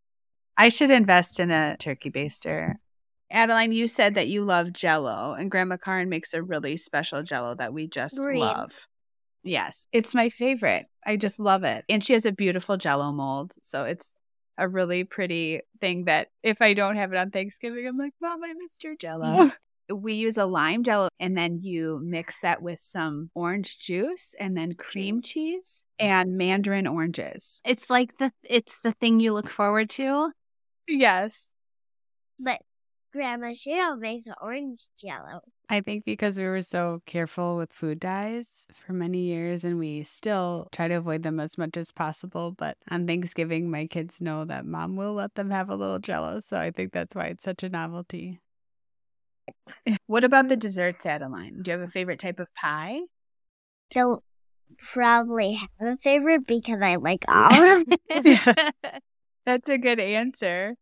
I 0.57 0.69
should 0.69 0.91
invest 0.91 1.39
in 1.39 1.49
a 1.51 1.77
turkey 1.77 2.09
baster. 2.11 2.75
Adeline, 3.31 3.71
you 3.71 3.87
said 3.87 4.15
that 4.15 4.27
you 4.27 4.43
love 4.43 4.73
jello, 4.73 5.33
and 5.33 5.51
Grandma 5.51 5.77
Karen 5.77 6.09
makes 6.09 6.33
a 6.33 6.41
really 6.41 6.77
special 6.77 7.23
jello 7.23 7.55
that 7.55 7.73
we 7.73 7.87
just 7.87 8.19
Green. 8.19 8.39
love. 8.39 8.87
Yes, 9.43 9.87
it's 9.93 10.13
my 10.13 10.29
favorite. 10.29 10.87
I 11.05 11.15
just 11.15 11.39
love 11.39 11.63
it. 11.63 11.85
And 11.87 12.03
she 12.03 12.13
has 12.13 12.25
a 12.25 12.31
beautiful 12.31 12.75
jello 12.77 13.11
mold. 13.11 13.53
So 13.61 13.83
it's 13.83 14.13
a 14.57 14.67
really 14.67 15.03
pretty 15.03 15.61
thing 15.81 16.05
that 16.05 16.29
if 16.43 16.61
I 16.61 16.73
don't 16.73 16.95
have 16.95 17.13
it 17.13 17.17
on 17.17 17.31
Thanksgiving, 17.31 17.87
I'm 17.87 17.97
like, 17.97 18.13
Mom, 18.21 18.43
I 18.43 18.53
missed 18.53 18.83
your 18.83 18.95
jello. 18.95 19.25
Mm-hmm. 19.25 19.47
we 19.95 20.13
use 20.13 20.37
a 20.37 20.45
lime 20.45 20.83
jello 20.83 21.09
and 21.19 21.37
then 21.37 21.59
you 21.61 21.99
mix 22.03 22.41
that 22.41 22.61
with 22.61 22.79
some 22.81 23.29
orange 23.33 23.79
juice 23.79 24.35
and 24.39 24.55
then 24.57 24.73
cream 24.73 25.21
cheese 25.21 25.83
and 25.97 26.37
mandarin 26.37 26.87
oranges. 26.87 27.61
It's 27.65 27.89
like 27.89 28.17
the 28.17 28.31
it's 28.43 28.79
the 28.83 28.91
thing 28.93 29.19
you 29.19 29.33
look 29.33 29.49
forward 29.49 29.89
to. 29.91 30.31
Yes. 30.87 31.53
But 32.43 32.61
Grandma 33.17 33.47
Cheryl 33.47 33.99
makes 33.99 34.27
orange 34.41 34.89
jello. 34.95 35.41
I 35.69 35.81
think 35.81 36.05
because 36.05 36.37
we 36.37 36.45
were 36.45 36.61
so 36.61 37.01
careful 37.05 37.57
with 37.57 37.73
food 37.73 37.99
dyes 37.99 38.67
for 38.71 38.93
many 38.93 39.21
years 39.21 39.63
and 39.63 39.79
we 39.79 40.03
still 40.03 40.69
try 40.71 40.87
to 40.87 40.93
avoid 40.93 41.23
them 41.23 41.39
as 41.39 41.57
much 41.57 41.75
as 41.75 41.91
possible. 41.91 42.51
But 42.51 42.77
on 42.89 43.07
Thanksgiving, 43.07 43.69
my 43.69 43.87
kids 43.87 44.21
know 44.21 44.45
that 44.45 44.65
mom 44.65 44.95
will 44.95 45.13
let 45.13 45.35
them 45.35 45.49
have 45.49 45.69
a 45.69 45.75
little 45.75 45.99
jello. 45.99 46.39
So 46.39 46.57
I 46.57 46.69
think 46.69 46.93
that's 46.93 47.15
why 47.15 47.25
it's 47.25 47.43
such 47.43 47.63
a 47.63 47.69
novelty. 47.69 48.39
What 50.05 50.23
about 50.23 50.47
the 50.47 50.55
desserts, 50.55 51.05
Adeline? 51.05 51.63
Do 51.63 51.71
you 51.71 51.79
have 51.79 51.87
a 51.87 51.91
favorite 51.91 52.19
type 52.19 52.39
of 52.39 52.53
pie? 52.53 52.99
Don't 53.89 54.21
probably 54.77 55.53
have 55.53 55.69
a 55.87 55.97
favorite 55.97 56.45
because 56.45 56.81
I 56.81 56.95
like 56.95 57.25
all 57.27 57.53
of 57.53 57.85
them. 57.85 58.39
That's 59.45 59.69
a 59.69 59.77
good 59.77 59.99
answer. 59.99 60.75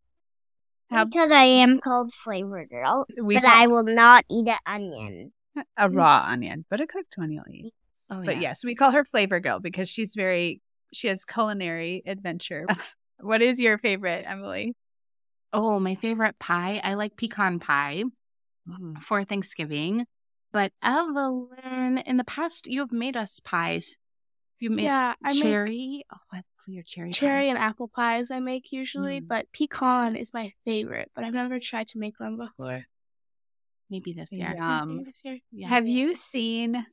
How- 0.90 1.04
because 1.04 1.30
I 1.32 1.44
am 1.44 1.80
called 1.80 2.12
Flavor 2.12 2.64
Girl. 2.66 3.06
We 3.20 3.34
but 3.34 3.42
call 3.42 3.52
I 3.52 3.66
will 3.66 3.84
not 3.84 4.24
eat 4.30 4.48
an 4.48 4.58
onion. 4.66 5.32
a 5.76 5.90
raw 5.90 6.26
onion, 6.28 6.64
but 6.70 6.80
a 6.80 6.86
cooked 6.86 7.14
one 7.16 7.32
you'll 7.32 7.44
eat. 7.50 7.74
Oh, 8.10 8.22
But 8.24 8.40
yes, 8.40 8.64
we 8.64 8.74
call 8.74 8.92
her 8.92 9.04
Flavor 9.04 9.40
Girl 9.40 9.58
because 9.60 9.88
she's 9.88 10.14
very 10.14 10.60
she 10.92 11.08
has 11.08 11.24
culinary 11.24 12.02
adventure. 12.06 12.66
what 13.20 13.42
is 13.42 13.60
your 13.60 13.78
favorite, 13.78 14.24
Emily? 14.26 14.74
Oh, 15.52 15.80
my 15.80 15.94
favorite 15.96 16.38
pie. 16.38 16.80
I 16.82 16.94
like 16.94 17.16
pecan 17.16 17.58
pie 17.58 18.04
mm. 18.68 19.02
for 19.02 19.24
Thanksgiving. 19.24 20.06
But 20.52 20.72
Evelyn, 20.82 21.98
in 21.98 22.16
the 22.16 22.24
past, 22.24 22.66
you 22.66 22.80
have 22.80 22.92
made 22.92 23.16
us 23.16 23.40
pies. 23.40 23.96
You 24.58 24.70
made 24.70 24.84
yeah, 24.84 25.14
I 25.22 25.32
make 25.34 25.42
cherry. 25.42 26.04
Oh, 26.12 26.16
what's 26.30 26.46
your 26.66 26.82
cherry? 26.82 27.08
pie? 27.10 27.12
cherry 27.12 27.48
and 27.50 27.58
apple 27.58 27.88
pies. 27.88 28.30
I 28.30 28.40
make 28.40 28.72
usually, 28.72 29.20
Mm. 29.20 29.28
but 29.28 29.52
pecan 29.52 30.16
is 30.16 30.32
my 30.32 30.52
favorite. 30.64 31.10
But 31.14 31.24
I've 31.24 31.34
never 31.34 31.60
tried 31.60 31.88
to 31.88 31.98
make 31.98 32.18
one 32.18 32.36
before. 32.36 32.86
Maybe 33.90 34.12
this 34.14 34.32
year. 34.32 34.52
Yeah. 34.56 34.84
Maybe 34.84 35.04
this 35.04 35.22
year. 35.24 35.38
Yeah. 35.52 35.68
Have 35.68 35.86
you 35.86 36.14
seen 36.14 36.86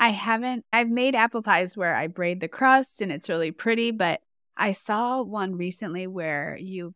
I 0.00 0.08
haven't 0.10 0.66
I've 0.72 0.90
made 0.90 1.14
apple 1.14 1.42
pies 1.42 1.76
where 1.76 1.94
I 1.94 2.08
braid 2.08 2.40
the 2.40 2.48
crust 2.48 3.00
and 3.00 3.12
it's 3.12 3.28
really 3.28 3.52
pretty, 3.52 3.90
but 3.92 4.20
I 4.56 4.72
saw 4.72 5.22
one 5.22 5.56
recently 5.56 6.06
where 6.06 6.56
you 6.60 6.94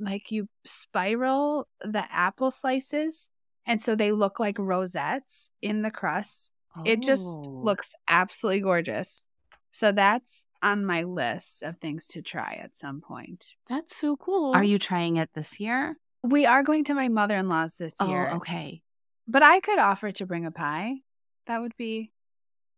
like 0.00 0.30
you 0.32 0.48
spiral 0.64 1.68
the 1.82 2.04
apple 2.10 2.50
slices 2.50 3.28
and 3.66 3.80
so 3.80 3.94
they 3.94 4.10
look 4.12 4.40
like 4.40 4.58
rosettes 4.58 5.50
in 5.60 5.82
the 5.82 5.90
crust. 5.90 6.50
It 6.84 7.02
just 7.02 7.38
Oh. 7.46 7.50
looks 7.50 7.94
absolutely 8.08 8.60
gorgeous. 8.60 9.24
So 9.72 9.92
that's 9.92 10.46
on 10.62 10.84
my 10.84 11.04
list 11.04 11.62
of 11.62 11.78
things 11.78 12.06
to 12.08 12.22
try 12.22 12.60
at 12.62 12.76
some 12.76 13.00
point. 13.00 13.54
That's 13.68 13.96
so 13.96 14.16
cool. 14.16 14.52
Are 14.54 14.64
you 14.64 14.78
trying 14.78 15.16
it 15.16 15.30
this 15.34 15.60
year? 15.60 15.96
We 16.22 16.44
are 16.46 16.62
going 16.62 16.84
to 16.84 16.94
my 16.94 17.08
mother-in-law's 17.08 17.76
this 17.76 17.94
year. 18.06 18.28
Oh, 18.30 18.36
okay. 18.36 18.82
But 19.28 19.42
I 19.42 19.60
could 19.60 19.78
offer 19.78 20.10
to 20.12 20.26
bring 20.26 20.44
a 20.46 20.50
pie. 20.50 20.96
That 21.46 21.60
would 21.60 21.76
be 21.76 22.12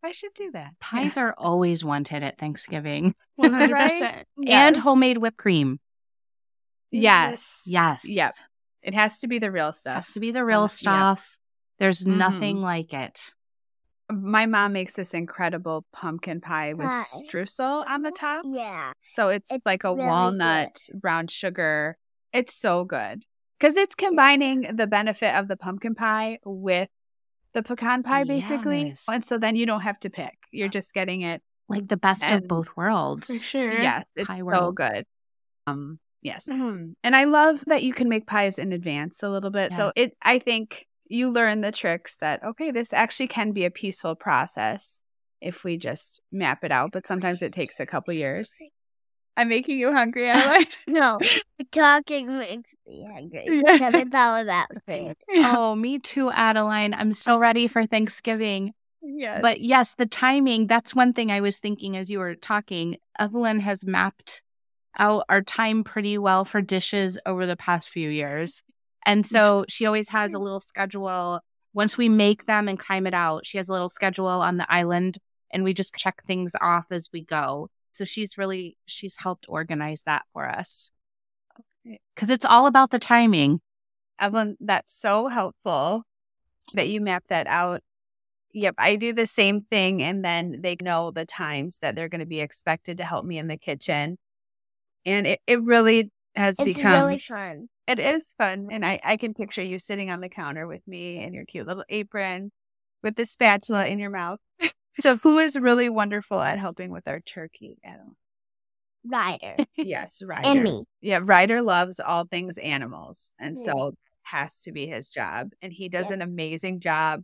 I 0.05 0.11
should 0.11 0.35
do 0.35 0.51
that. 0.51 0.73
Pies 0.81 1.17
are 1.17 1.33
always 1.39 1.85
wanted 1.85 2.25
at 2.25 2.37
Thanksgiving. 2.37 3.15
One 3.37 3.53
hundred 3.53 3.73
Right? 3.75 3.91
percent. 3.93 4.27
And 4.49 4.77
homemade 4.77 5.19
whipped 5.19 5.37
cream. 5.37 5.79
Yes. 6.91 7.65
Yes. 7.67 8.09
Yep. 8.09 8.33
It 8.83 8.95
has 8.95 9.21
to 9.21 9.29
be 9.29 9.39
the 9.39 9.51
real 9.53 9.73
stuff. 9.73 9.93
It 9.93 10.07
has 10.07 10.13
to 10.13 10.21
be 10.21 10.33
the 10.33 10.45
real 10.45 10.63
yeah. 10.63 10.67
stuff. 10.67 11.39
There's 11.79 12.05
Mhm. 12.05 12.17
nothing 12.17 12.57
like 12.61 12.93
it. 12.93 13.33
My 14.13 14.47
mom 14.47 14.73
makes 14.73 14.93
this 14.95 15.15
incredible 15.15 15.85
pumpkin 15.93 16.41
pie 16.41 16.75
with 16.75 16.87
Pie. 16.87 17.03
streusel 17.03 17.87
on 17.89 18.03
the 18.03 18.11
top. 18.11 18.45
Yeah. 18.49 18.93
So 19.05 19.29
it's, 19.29 19.51
It's 19.51 19.65
like 19.67 19.85
a 19.85 19.95
really 19.95 20.07
walnut, 20.07 20.79
brown 20.95 21.27
sugar. 21.29 21.97
It's 22.33 22.55
so 22.55 22.85
good. 22.85 23.25
Because 23.59 23.77
it's 23.77 23.95
combining 23.95 24.77
the 24.77 24.87
benefit 24.87 25.35
of 25.35 25.49
the 25.49 25.57
pumpkin 25.57 25.95
pie 25.95 26.39
with 26.45 26.89
the 27.53 27.63
pecan 27.63 28.03
pie, 28.03 28.25
basically. 28.25 28.89
Yes. 28.89 29.07
And 29.11 29.25
so 29.25 29.39
then 29.39 29.57
you 29.57 29.67
don't 29.67 29.83
have 29.83 30.01
to 30.01 30.11
pick. 30.11 30.37
You're 30.51 30.69
just 30.69 30.93
getting 30.95 31.23
it. 31.23 31.43
Like 31.69 31.89
the 31.89 31.97
best 31.97 32.25
And- 32.25 32.43
of 32.43 32.49
both 32.49 32.69
worlds. 32.77 33.27
For 33.29 33.35
sure. 33.45 33.71
Yes. 33.73 34.07
It's 34.17 34.27
Pie 34.27 34.39
so 34.41 34.45
worlds. 34.45 34.77
good. 34.77 35.07
Um, 35.67 35.99
yes. 36.23 36.49
And 36.49 36.95
I 37.05 37.25
love 37.25 37.63
that 37.67 37.83
you 37.85 37.95
can 37.95 38.09
make 38.09 38.27
pies 38.27 38.59
in 38.59 38.73
advance 38.73 39.23
a 39.23 39.29
little 39.31 39.51
bit. 39.51 39.73
So 39.73 39.91
it 39.97 40.17
I 40.23 40.39
think 40.39 40.87
you 41.13 41.31
learn 41.31 41.61
the 41.61 41.73
tricks 41.73 42.17
that 42.17 42.43
okay, 42.45 42.71
this 42.71 42.93
actually 42.93 43.29
can 43.29 43.53
be 43.53 43.65
a 43.65 43.71
peaceful 43.71 44.15
process 44.15 45.01
if 45.41 45.65
we 45.65 45.77
just 45.77 46.21
map 46.31 46.63
it 46.65 46.73
out, 46.73 46.93
but 46.93 47.07
sometimes 47.07 47.43
it 47.43 47.53
takes 47.53 47.81
a 47.81 47.87
couple 47.87 48.15
years. 48.15 48.55
I'm 49.37 49.49
making 49.49 49.79
you 49.79 49.93
hungry, 49.93 50.29
Adeline. 50.31 50.67
No, 50.87 51.19
talking 51.73 52.39
makes 52.39 52.75
me 52.87 53.07
hungry 53.13 53.47
Yeah. 53.49 53.73
because 53.73 53.95
it's 53.95 54.15
all 54.15 54.37
about 54.37 54.67
food. 54.87 55.17
Oh, 55.37 55.75
me 55.75 55.99
too, 55.99 56.31
Adeline. 56.31 56.95
I'm 56.95 57.13
so 57.13 57.35
oh. 57.35 57.39
ready 57.39 57.67
for 57.67 57.87
Thanksgiving. 57.87 58.73
yes. 59.03 59.41
But 59.41 59.61
yes, 59.61 59.95
the 59.95 60.07
timing, 60.07 60.67
that's 60.67 60.95
one 60.95 61.13
thing 61.13 61.31
I 61.31 61.41
was 61.41 61.59
thinking 61.61 61.97
as 61.97 62.11
you 62.11 62.19
were 62.19 62.35
talking. 62.35 62.99
Evelyn 63.19 63.61
has 63.61 63.87
mapped 63.87 64.43
out 64.99 65.25
our 65.31 65.41
time 65.41 65.83
pretty 65.83 66.19
well 66.19 66.45
for 66.45 66.61
dishes 66.61 67.19
over 67.25 67.47
the 67.47 67.57
past 67.57 67.89
few 67.89 68.11
years. 68.11 68.63
And 69.05 69.27
so 69.27 69.65
she 69.69 69.87
always 69.87 70.09
has 70.11 70.35
a 70.35 70.39
little 70.39 70.61
schedule. 70.61 71.41
Once 71.75 71.97
we 71.97 72.09
make 72.09 72.47
them 72.47 72.69
and 72.69 72.79
time 72.79 73.07
it 73.07 73.15
out, 73.15 73.47
she 73.47 73.59
has 73.59 73.69
a 73.69 73.73
little 73.73 73.89
schedule 73.89 74.27
on 74.27 74.57
the 74.57 74.73
island 74.73 75.19
and 75.53 75.65
we 75.65 75.75
just 75.75 75.95
check 75.95 76.23
things 76.25 76.55
off 76.61 76.87
as 76.91 77.09
we 77.13 77.23
go. 77.23 77.69
So 77.93 78.05
she's 78.05 78.39
really 78.39 78.77
she's 78.87 79.17
helped 79.19 79.47
organize 79.49 80.03
that 80.05 80.25
for 80.33 80.49
us. 80.49 80.91
Cuz 82.17 82.31
it's 82.31 82.45
all 82.45 82.67
about 82.67 82.91
the 82.91 82.99
timing. 82.99 83.61
Evelyn, 84.19 84.57
that's 84.61 84.93
so 84.93 85.29
helpful 85.29 86.05
that 86.75 86.89
you 86.89 87.01
map 87.01 87.25
that 87.29 87.47
out. 87.47 87.83
Yep, 88.55 88.75
I 88.79 88.97
do 88.97 89.13
the 89.13 89.27
same 89.27 89.63
thing. 89.63 90.03
And 90.03 90.25
then 90.25 90.61
they 90.61 90.77
know 90.81 91.11
the 91.11 91.25
times 91.25 91.79
that 91.79 91.95
they're 91.95 92.09
going 92.09 92.21
to 92.21 92.27
be 92.27 92.41
expected 92.41 92.99
to 92.99 93.05
help 93.05 93.25
me 93.25 93.39
in 93.39 93.49
the 93.49 93.57
kitchen. 93.57 94.19
And 95.05 95.27
it, 95.27 95.41
it 95.47 95.63
really 95.63 96.11
has 96.35 96.59
It's 96.59 96.65
become 96.79 96.93
really 96.93 97.19
fun. 97.19 97.69
It 97.87 97.99
is 97.99 98.35
fun. 98.39 98.69
And 98.71 98.85
I, 98.85 99.01
I 99.05 99.17
can 99.17 99.35
picture 99.35 99.63
you 99.63 99.79
sitting 99.79 100.11
on 100.11 100.21
the 100.21 100.29
counter 100.29 100.67
with 100.67 100.87
me 100.87 101.23
in 101.23 101.35
your 101.35 101.45
cute 101.45 101.67
little 101.67 101.85
apron 101.89 102.53
with 103.03 103.17
the 103.17 103.27
spatula 103.27 103.87
in 103.87 103.99
your 103.99 104.11
mouth. 104.11 104.39
so, 105.01 105.17
who 105.17 105.39
is 105.39 105.57
really 105.59 105.89
wonderful 105.89 106.41
at 106.41 106.59
helping 106.59 106.91
with 106.91 107.07
our 107.09 107.21
turkey? 107.21 107.79
Adam? 107.85 108.17
Ryder 109.05 109.57
Yes, 109.77 110.23
Ryder. 110.25 110.49
and 110.49 110.63
me. 110.63 110.85
Yeah, 111.01 111.21
Ryder 111.23 111.61
loves 111.61 111.99
all 111.99 112.25
things 112.25 112.57
animals. 112.59 113.35
And 113.39 113.57
Yeah. 113.59 113.73
so, 113.73 113.95
has 114.25 114.61
to 114.61 114.73
be 114.73 114.87
his 114.87 115.09
job. 115.09 115.51
And 115.61 115.73
he 115.73 115.89
does 115.89 116.11
Yeah. 116.11 116.15
an 116.15 116.23
amazing 116.23 116.79
job 116.81 117.23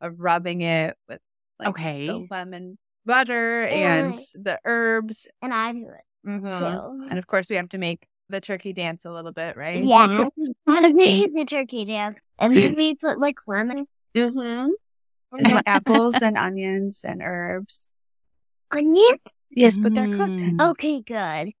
of 0.00 0.20
rubbing 0.20 0.60
it 0.60 0.96
with 1.08 1.20
like 1.58 1.70
Okay. 1.70 2.06
the 2.06 2.26
lemon 2.30 2.78
butter 3.04 3.64
Yeah. 3.68 4.04
and 4.04 4.18
the 4.34 4.60
herbs. 4.64 5.26
And 5.42 5.52
I 5.52 5.72
do 5.72 5.88
it 5.88 6.28
Mhm. 6.28 6.58
too. 6.58 7.08
And 7.10 7.18
of 7.18 7.26
course, 7.26 7.50
we 7.50 7.56
have 7.56 7.68
to 7.70 7.78
make 7.78 8.06
the 8.28 8.40
turkey 8.40 8.72
dance 8.72 9.04
a 9.04 9.12
little 9.12 9.32
bit, 9.32 9.56
right? 9.56 9.82
Yeah. 9.84 10.28
How 10.66 10.80
to 10.80 10.92
make 10.92 11.34
the 11.34 11.44
turkey 11.44 11.84
dance. 11.84 12.18
And 12.38 12.56
then 12.56 12.74
we 12.76 12.94
put 12.94 13.18
like 13.18 13.38
lemon. 13.46 13.86
Mm-hmm. 14.16 14.70
And 15.38 15.62
apples 15.66 16.14
and 16.22 16.36
onions 16.38 17.04
and 17.04 17.20
herbs. 17.22 17.90
onion. 18.70 19.16
Yes, 19.50 19.78
but 19.78 19.94
they're 19.94 20.14
cooked. 20.14 20.40
Mm. 20.40 20.70
Okay, 20.70 21.00
good. 21.00 21.52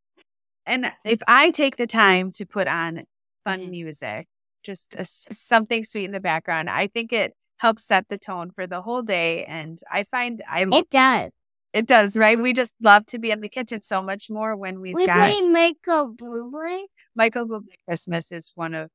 And 0.66 0.92
if 1.04 1.20
I 1.26 1.50
take 1.50 1.76
the 1.76 1.86
time 1.86 2.30
to 2.32 2.44
put 2.44 2.68
on 2.68 3.04
fun 3.44 3.60
Mhm. 3.60 3.70
music, 3.70 4.26
just 4.62 4.94
a 4.94 5.00
s 5.00 5.26
something 5.30 5.84
sweet 5.84 6.04
in 6.04 6.12
the 6.12 6.20
background, 6.20 6.68
I 6.68 6.86
think 6.86 7.12
it 7.12 7.34
helps 7.58 7.84
set 7.84 8.08
the 8.08 8.18
tone 8.18 8.50
for 8.50 8.66
the 8.66 8.82
whole 8.82 9.02
day. 9.02 9.44
And 9.46 9.80
I 9.90 10.04
find 10.04 10.42
I 10.48 10.66
It 10.70 10.90
does. 10.90 11.30
It 11.72 11.86
does 11.86 12.16
right. 12.16 12.38
Mm. 12.38 12.42
We 12.42 12.52
just 12.52 12.72
love 12.80 13.06
to 13.06 13.18
be 13.18 13.30
in 13.30 13.40
the 13.40 13.48
kitchen 13.48 13.82
so 13.82 14.02
much 14.02 14.28
more 14.30 14.56
when 14.56 14.80
we've 14.80 14.94
we 14.94 15.06
got 15.06 15.16
play 15.30 15.40
Michael 15.42 16.14
Bublé. 16.14 16.82
Michael 17.14 17.46
Bublé. 17.46 17.74
Christmas 17.86 18.32
is 18.32 18.52
one 18.54 18.74
of 18.74 18.90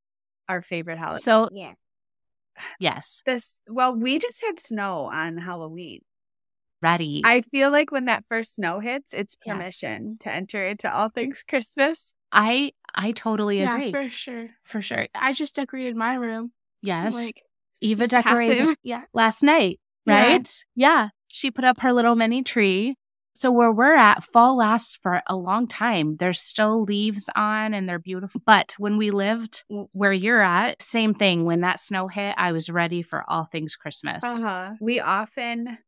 our 0.50 0.62
favorite 0.62 0.98
holidays. 0.98 1.24
So, 1.24 1.50
Yeah. 1.52 1.74
yes. 2.80 3.22
this 3.26 3.60
well, 3.68 3.96
we 3.96 4.20
just 4.20 4.42
had 4.44 4.60
snow 4.60 5.10
on 5.12 5.38
Halloween. 5.38 6.02
ready. 6.82 7.22
I 7.24 7.42
feel 7.44 7.72
like 7.72 7.92
when 7.92 8.06
that 8.06 8.26
first 8.28 8.56
snow 8.56 8.80
hits, 8.82 9.14
it's 9.14 9.38
Yes. 9.46 9.56
permission 9.56 10.18
to 10.20 10.30
enter 10.34 10.66
into 10.68 10.94
all 10.94 11.10
things 11.10 11.44
Christmas. 11.48 12.14
I 12.32 12.74
I 12.94 13.12
totally 13.14 13.60
yeah, 13.60 13.76
agree. 13.78 13.92
for 13.92 14.10
sure. 14.10 14.50
for 14.64 14.82
sure. 14.82 15.08
I 15.16 15.32
just 15.34 15.56
decorated 15.56 15.96
my 15.96 16.16
room. 16.16 16.52
Yes. 16.82 17.16
Like 17.16 17.42
Eva 17.82 18.04
just 18.08 18.14
have 18.14 18.24
to- 18.24 18.30
decorated 18.30 18.76
Yeah. 18.84 19.04
last 19.14 19.44
night, 19.44 19.80
Yeah. 20.06 20.22
right? 20.34 20.66
Yeah. 20.76 21.10
She 21.36 21.50
put 21.50 21.66
up 21.66 21.80
her 21.82 21.92
little 21.92 22.16
mini 22.16 22.44
tree. 22.44 22.96
So 23.34 23.52
where 23.52 23.72
we're 23.72 23.96
at, 23.96 24.24
fall 24.24 24.56
lasts 24.58 24.96
for 25.02 25.20
a 25.26 25.36
long 25.36 25.68
time. 25.68 26.18
There's 26.18 26.40
still 26.40 26.84
leaves 26.84 27.28
on 27.36 27.74
and 27.74 27.90
they're 27.90 27.98
beautiful. 27.98 28.40
But 28.46 28.76
when 28.78 28.98
we 28.98 29.10
lived 29.10 29.64
where 29.94 30.14
you're 30.14 30.42
at, 30.44 30.80
same 30.80 31.16
thing. 31.16 31.44
When 31.44 31.62
that 31.62 31.80
snow 31.80 32.08
hit, 32.08 32.36
I 32.38 32.52
was 32.52 32.70
ready 32.70 33.02
for 33.02 33.24
all 33.28 33.46
things 33.52 33.76
Christmas. 33.76 34.24
Uh-huh. 34.24 34.74
We 34.80 35.00
often 35.00 35.80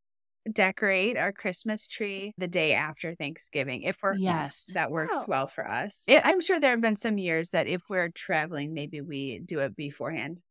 decorate 0.51 1.17
our 1.17 1.31
Christmas 1.31 1.87
tree 1.87 2.33
the 2.39 2.47
day 2.47 2.73
after 2.73 3.13
Thanksgiving 3.13 3.83
if 3.83 3.97
we're 4.01 4.13
home. 4.13 4.21
Yes. 4.23 4.65
that 4.73 4.89
works 4.89 5.11
Oh. 5.13 5.25
well 5.27 5.45
for 5.47 5.67
us. 5.69 6.03
It, 6.07 6.21
I'm 6.25 6.41
sure 6.41 6.59
there 6.59 6.71
have 6.71 6.81
been 6.81 6.95
some 6.95 7.19
years 7.19 7.51
that 7.51 7.67
if 7.67 7.83
we're 7.89 8.09
traveling, 8.09 8.73
maybe 8.73 9.01
we 9.01 9.39
do 9.45 9.59
it 9.59 9.75
beforehand. 9.75 10.41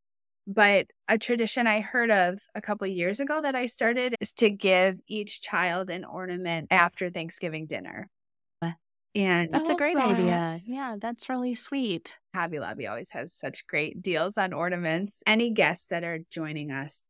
But 0.47 0.89
a 1.09 1.17
tradition 1.17 1.67
I 1.67 1.81
heard 1.81 2.11
of 2.11 2.39
a 2.55 2.61
couple 2.61 2.87
of 2.87 2.93
years 2.93 3.19
ago 3.19 3.41
that 3.41 3.55
I 3.55 3.67
started 3.67 4.15
is 4.21 4.33
to 4.35 4.51
give 4.51 5.01
each 5.07 5.41
child 5.41 5.89
an 5.89 6.05
ornament 6.05 6.69
after 6.71 7.09
Thanksgiving 7.11 7.67
dinner. 7.67 8.09
Uh, 8.61 8.73
And 9.15 9.53
That's 9.55 9.71
a 9.71 9.75
great 9.75 9.97
that. 9.97 10.11
idea. 10.19 10.61
Yeah, 10.67 10.97
that's 11.01 11.29
really 11.31 11.55
sweet. 11.55 12.19
Hobby 12.35 12.59
Lobby 12.59 12.87
always 12.87 13.11
has 13.13 13.33
such 13.33 13.67
great 13.67 14.03
deals 14.03 14.37
on 14.37 14.53
ornaments. 14.53 15.23
Any 15.27 15.51
guests 15.51 15.87
that 15.89 16.05
are 16.05 16.19
joining 16.31 16.71
us 16.71 17.07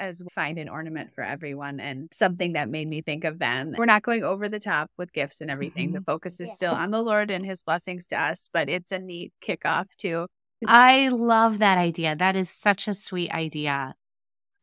as 0.00 0.22
we 0.22 0.28
find 0.32 0.58
an 0.58 0.68
ornament 0.68 1.12
for 1.12 1.24
everyone 1.24 1.80
and 1.80 2.08
something 2.12 2.52
that 2.52 2.68
made 2.68 2.86
me 2.86 3.02
think 3.02 3.24
of 3.24 3.40
them. 3.40 3.74
We're 3.76 3.84
not 3.84 4.02
going 4.02 4.22
over 4.22 4.48
the 4.48 4.60
top 4.60 4.90
with 4.96 5.12
gifts 5.12 5.40
and 5.40 5.50
everything. 5.50 5.92
The 5.92 6.00
focus 6.02 6.40
is 6.40 6.48
Yeah. 6.50 6.54
still 6.54 6.74
on 6.74 6.92
the 6.92 7.02
Lord 7.02 7.32
and 7.32 7.44
his 7.44 7.64
blessings 7.64 8.06
to 8.08 8.20
us, 8.20 8.48
but 8.52 8.68
it's 8.68 8.92
a 8.92 9.00
neat 9.00 9.32
kickoff 9.42 9.86
too. 9.96 10.28
I 10.66 11.08
love 11.08 11.58
that 11.60 11.78
idea. 11.78 12.16
That 12.16 12.36
is 12.36 12.50
such 12.50 12.88
a 12.88 12.94
sweet 12.94 13.30
idea. 13.30 13.94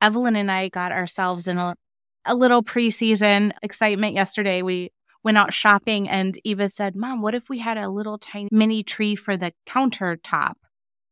Evelyn 0.01 0.35
and 0.35 0.51
I 0.51 0.69
got 0.69 0.91
ourselves 0.91 1.47
in 1.47 1.57
a, 1.57 1.75
a 2.25 2.35
little 2.35 2.63
preseason 2.63 3.51
excitement 3.61 4.13
yesterday. 4.13 4.61
We 4.61 4.91
went 5.23 5.37
out 5.37 5.53
shopping 5.53 6.09
and 6.09 6.39
Eva 6.43 6.69
said, 6.69 6.95
Mom, 6.95 7.21
what 7.21 7.33
if 7.35 7.49
we 7.49 7.59
had 7.59 7.77
a 7.77 7.89
little 7.89 8.17
tiny 8.17 8.49
mini 8.51 8.83
tree 8.83 9.15
for 9.15 9.37
the 9.37 9.53
countertop? 9.65 10.53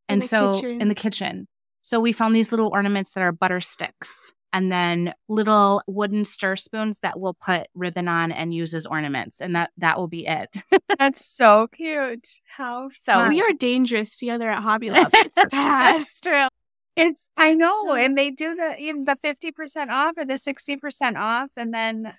In 0.09 0.15
And 0.15 0.21
the 0.21 0.27
so 0.27 0.53
kitchen. 0.55 0.81
in 0.81 0.87
the 0.89 0.95
kitchen. 0.95 1.47
So 1.81 1.99
we 1.99 2.11
found 2.11 2.35
these 2.35 2.51
little 2.51 2.69
ornaments 2.71 3.13
that 3.13 3.21
are 3.21 3.31
butter 3.31 3.61
sticks 3.61 4.33
and 4.53 4.71
then 4.71 5.13
little 5.27 5.81
wooden 5.87 6.23
stir 6.23 6.55
spoons 6.55 6.99
that 6.99 7.19
we'll 7.19 7.33
put 7.33 7.67
ribbon 7.73 8.07
on 8.07 8.31
and 8.31 8.53
use 8.53 8.73
as 8.73 8.85
ornaments. 8.85 9.41
And 9.41 9.55
that 9.55 9.71
that 9.77 9.97
will 9.97 10.07
be 10.07 10.25
it. 10.27 10.63
That's 10.99 11.25
so 11.25 11.67
cute. 11.67 12.27
How 12.45 12.89
So 12.89 13.27
we 13.27 13.41
are 13.41 13.51
dangerous 13.51 14.17
together 14.17 14.49
at 14.49 14.59
Hobby 14.59 14.91
Lobby. 14.91 15.17
It's 15.35 15.51
bad. 15.51 16.01
That's 16.01 16.21
true. 16.21 16.47
It's 16.95 17.27
I 17.35 17.55
know, 17.55 17.93
and 17.93 18.15
they 18.17 18.29
do 18.29 18.53
the 18.55 18.77
even 18.79 19.05
the 19.05 19.15
fifty 19.15 19.51
percent 19.51 19.89
off 19.91 20.13
or 20.15 20.25
the 20.25 20.37
sixty 20.37 20.77
percent 20.77 21.17
off, 21.17 21.51
and 21.57 21.73
then 21.73 22.13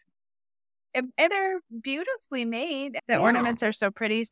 and 0.93 1.13
and 1.17 1.31
they're 1.31 1.61
beautifully 1.81 2.45
made. 2.45 2.95
The 3.07 3.15
Yeah. 3.15 3.21
ornaments 3.21 3.63
are 3.63 3.73
so 3.73 3.91
pretty. 3.93 4.25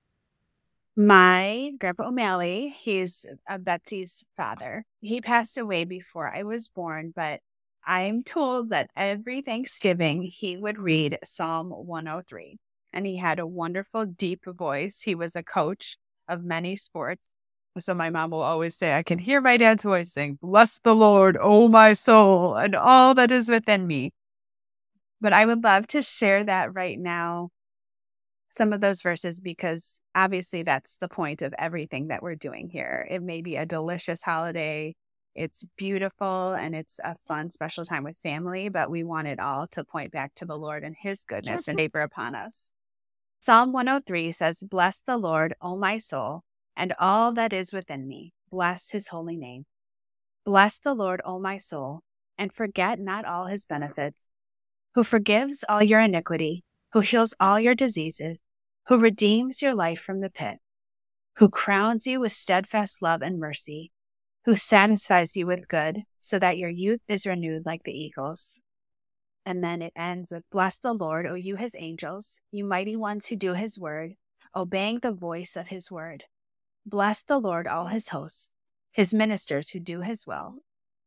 My 0.94 1.72
grandpa 1.78 2.08
O'Malley, 2.08 2.68
he's 2.68 3.24
uh, 3.48 3.56
Betsy's 3.58 4.26
father. 4.36 4.84
He 5.00 5.20
passed 5.22 5.56
away 5.56 5.84
before 5.84 6.28
I 6.34 6.42
was 6.42 6.68
born, 6.68 7.12
but 7.16 7.40
I'm 7.86 8.22
told 8.22 8.70
that 8.70 8.90
every 8.96 9.42
Thanksgiving 9.42 10.22
he 10.22 10.56
would 10.56 10.78
read 10.78 11.18
Psalm 11.24 11.70
103. 11.70 12.58
And 12.92 13.06
he 13.06 13.16
had 13.16 13.38
a 13.38 13.46
wonderful, 13.46 14.04
deep 14.04 14.44
voice. 14.46 15.02
He 15.02 15.14
was 15.14 15.34
a 15.34 15.42
coach 15.42 15.96
of 16.28 16.44
many 16.44 16.76
sports. 16.76 17.30
So 17.78 17.94
my 17.94 18.10
mom 18.10 18.30
will 18.30 18.42
always 18.42 18.76
say, 18.76 18.94
I 18.96 19.02
can 19.02 19.18
hear 19.18 19.40
my 19.40 19.56
dad's 19.56 19.82
voice 19.82 20.12
saying, 20.12 20.38
Bless 20.42 20.78
the 20.78 20.94
Lord, 20.94 21.38
O 21.40 21.68
my 21.68 21.94
soul, 21.94 22.54
and 22.54 22.74
all 22.74 23.14
that 23.14 23.30
is 23.30 23.48
within 23.48 23.86
me. 23.86 24.12
But 25.22 25.32
I 25.32 25.46
would 25.46 25.64
love 25.64 25.86
to 25.88 26.02
share 26.02 26.44
that 26.44 26.74
right 26.74 26.98
now, 26.98 27.48
some 28.50 28.74
of 28.74 28.82
those 28.82 29.00
verses, 29.00 29.40
because 29.40 30.00
obviously 30.14 30.62
that's 30.62 30.98
the 30.98 31.08
point 31.08 31.40
of 31.40 31.54
everything 31.58 32.08
that 32.08 32.22
we're 32.22 32.34
doing 32.34 32.68
here. 32.68 33.06
It 33.10 33.22
may 33.22 33.40
be 33.40 33.56
a 33.56 33.64
delicious 33.64 34.22
holiday. 34.22 34.94
It's 35.34 35.64
beautiful 35.76 36.52
and 36.52 36.74
it's 36.74 36.98
a 37.02 37.16
fun, 37.26 37.50
special 37.50 37.84
time 37.84 38.04
with 38.04 38.18
family, 38.18 38.68
but 38.68 38.90
we 38.90 39.02
want 39.02 39.28
it 39.28 39.40
all 39.40 39.66
to 39.68 39.84
point 39.84 40.12
back 40.12 40.34
to 40.36 40.44
the 40.44 40.58
Lord 40.58 40.84
and 40.84 40.94
His 40.98 41.24
goodness 41.24 41.68
and 41.68 41.78
favor 41.78 42.00
upon 42.00 42.34
us. 42.34 42.72
Psalm 43.40 43.72
103 43.72 44.32
says, 44.32 44.62
Bless 44.62 45.00
the 45.00 45.16
Lord, 45.16 45.54
O 45.60 45.76
my 45.76 45.98
soul, 45.98 46.42
and 46.76 46.94
all 46.98 47.32
that 47.32 47.52
is 47.52 47.72
within 47.72 48.06
me. 48.06 48.32
Bless 48.50 48.90
his 48.90 49.08
holy 49.08 49.36
name. 49.36 49.64
Bless 50.44 50.78
the 50.78 50.94
Lord, 50.94 51.22
O 51.24 51.38
my 51.38 51.58
soul, 51.58 52.00
and 52.36 52.52
forget 52.52 52.98
not 52.98 53.24
all 53.24 53.46
his 53.46 53.64
benefits, 53.64 54.26
who 54.94 55.04
forgives 55.04 55.64
all 55.68 55.82
your 55.82 56.00
iniquity, 56.00 56.64
who 56.92 57.00
heals 57.00 57.34
all 57.40 57.58
your 57.58 57.74
diseases, 57.74 58.42
who 58.88 58.98
redeems 58.98 59.62
your 59.62 59.74
life 59.74 60.00
from 60.00 60.20
the 60.20 60.30
pit, 60.30 60.58
who 61.36 61.48
crowns 61.48 62.06
you 62.06 62.20
with 62.20 62.32
steadfast 62.32 63.00
love 63.00 63.22
and 63.22 63.38
mercy, 63.38 63.91
who 64.44 64.56
satisfies 64.56 65.36
you 65.36 65.46
with 65.46 65.68
good, 65.68 66.02
so 66.18 66.38
that 66.38 66.58
your 66.58 66.70
youth 66.70 67.00
is 67.08 67.26
renewed 67.26 67.64
like 67.64 67.84
the 67.84 67.92
eagles. 67.92 68.60
And 69.44 69.62
then 69.62 69.82
it 69.82 69.92
ends 69.96 70.32
with 70.32 70.48
Bless 70.50 70.78
the 70.78 70.92
Lord, 70.92 71.26
O 71.26 71.34
you 71.34 71.56
his 71.56 71.76
angels, 71.78 72.40
you 72.50 72.64
mighty 72.64 72.96
ones 72.96 73.26
who 73.26 73.36
do 73.36 73.54
his 73.54 73.78
word, 73.78 74.14
obeying 74.54 75.00
the 75.00 75.12
voice 75.12 75.56
of 75.56 75.68
his 75.68 75.90
word. 75.90 76.24
Bless 76.86 77.22
the 77.22 77.38
Lord, 77.38 77.66
all 77.66 77.86
his 77.86 78.08
hosts, 78.08 78.50
his 78.90 79.14
ministers 79.14 79.70
who 79.70 79.80
do 79.80 80.00
his 80.00 80.26
will. 80.26 80.56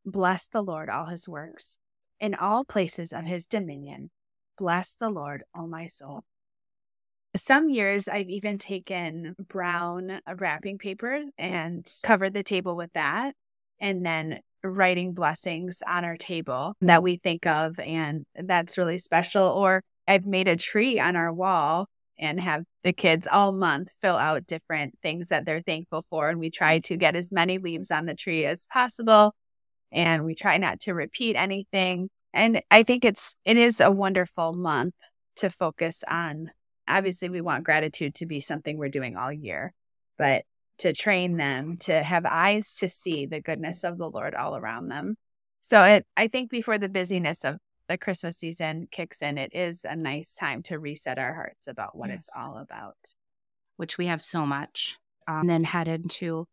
Bless 0.05 0.47
the 0.47 0.61
Lord, 0.61 0.89
all 0.89 1.07
his 1.07 1.27
works, 1.27 1.77
in 2.19 2.35
all 2.35 2.63
places 2.63 3.11
of 3.11 3.25
his 3.25 3.47
dominion. 3.47 4.11
Bless 4.57 4.95
the 4.95 5.09
Lord, 5.09 5.43
O 5.53 5.67
my 5.67 5.87
soul. 5.87 6.23
Some 7.35 7.69
years 7.69 8.07
I've 8.07 8.29
even 8.29 8.57
taken 8.57 9.35
brown 9.49 10.09
uh, 10.11 10.35
wrapping 10.37 10.77
paper 10.77 11.21
and 11.37 11.85
covered 12.03 12.33
the 12.33 12.43
table 12.43 12.75
with 12.75 12.93
that, 12.93 13.35
and 13.79 14.05
then 14.05 14.39
writing 14.63 15.13
blessings 15.13 15.83
on 15.85 16.05
our 16.05 16.17
table 16.17 16.75
that 16.81 17.03
we 17.03 17.17
think 17.17 17.45
of, 17.45 17.79
and 17.79 18.25
that's 18.35 18.77
really 18.77 18.97
special. 18.99 19.43
Or 19.43 19.83
I've 20.07 20.25
made 20.25 20.47
a 20.47 20.55
tree 20.55 20.99
on 20.99 21.15
our 21.15 21.33
wall 21.33 21.87
and 22.17 22.39
have 22.39 22.63
the 22.83 22.93
kids 22.93 23.27
all 23.29 23.51
month 23.51 23.91
fill 24.01 24.15
out 24.15 24.47
different 24.47 24.97
things 25.01 25.27
that 25.29 25.45
they're 25.45 25.61
thankful 25.61 26.03
for. 26.09 26.29
And 26.29 26.39
we 26.39 26.49
try 26.49 26.79
to 26.79 26.95
get 26.95 27.15
as 27.15 27.31
many 27.31 27.57
leaves 27.57 27.91
on 27.91 28.05
the 28.05 28.15
tree 28.15 28.45
as 28.45 28.65
possible. 28.67 29.35
And 29.91 30.23
we 30.23 30.35
try 30.35 30.57
not 30.57 30.79
to 30.81 30.93
repeat 30.93 31.35
anything. 31.35 32.09
And 32.33 32.61
I 32.71 32.83
think 32.83 33.03
it's, 33.03 33.35
it 33.43 33.57
is 33.57 33.81
a 33.81 33.91
wonderful 33.91 34.53
month 34.53 34.95
to 35.37 35.49
focus 35.49 36.03
on. 36.09 36.51
Obviously, 36.87 37.29
we 37.29 37.41
want 37.41 37.63
gratitude 37.63 38.15
to 38.15 38.25
be 38.25 38.39
something 38.39 38.77
we're 38.77 38.89
doing 38.89 39.17
all 39.17 39.31
year, 39.31 39.73
but 40.17 40.45
to 40.79 40.93
train 40.93 41.37
them 41.37 41.77
to 41.77 42.03
have 42.03 42.25
eyes 42.25 42.75
to 42.75 42.89
see 42.89 43.25
the 43.25 43.39
goodness 43.41 43.83
of 43.83 43.97
the 43.97 44.09
Lord 44.09 44.35
all 44.35 44.55
around 44.55 44.89
them. 44.89 45.15
So 45.61 45.81
it, 45.83 46.05
I 46.17 46.27
think 46.27 46.51
before 46.51 46.77
the 46.77 46.89
busyness 46.89 47.43
of 47.45 47.57
the 47.87 47.97
Christmas 47.97 48.37
season 48.37 48.87
kicks 48.91 49.21
in, 49.21 49.37
it 49.37 49.55
is 49.55 49.85
a 49.85 49.95
nice 49.95 50.35
time 50.35 50.61
to 50.63 50.77
reset 50.77 51.17
our 51.17 51.33
hearts 51.33 51.67
about 51.67 51.95
what 51.97 52.09
it's 52.09 52.29
all 52.35 52.57
about. 52.57 53.13
which 53.77 53.97
we 53.97 54.07
have 54.07 54.21
so 54.21 54.45
much. 54.45 54.97
Um, 55.27 55.41
and 55.41 55.49
then 55.49 55.63
head 55.65 55.87
into 55.87 56.47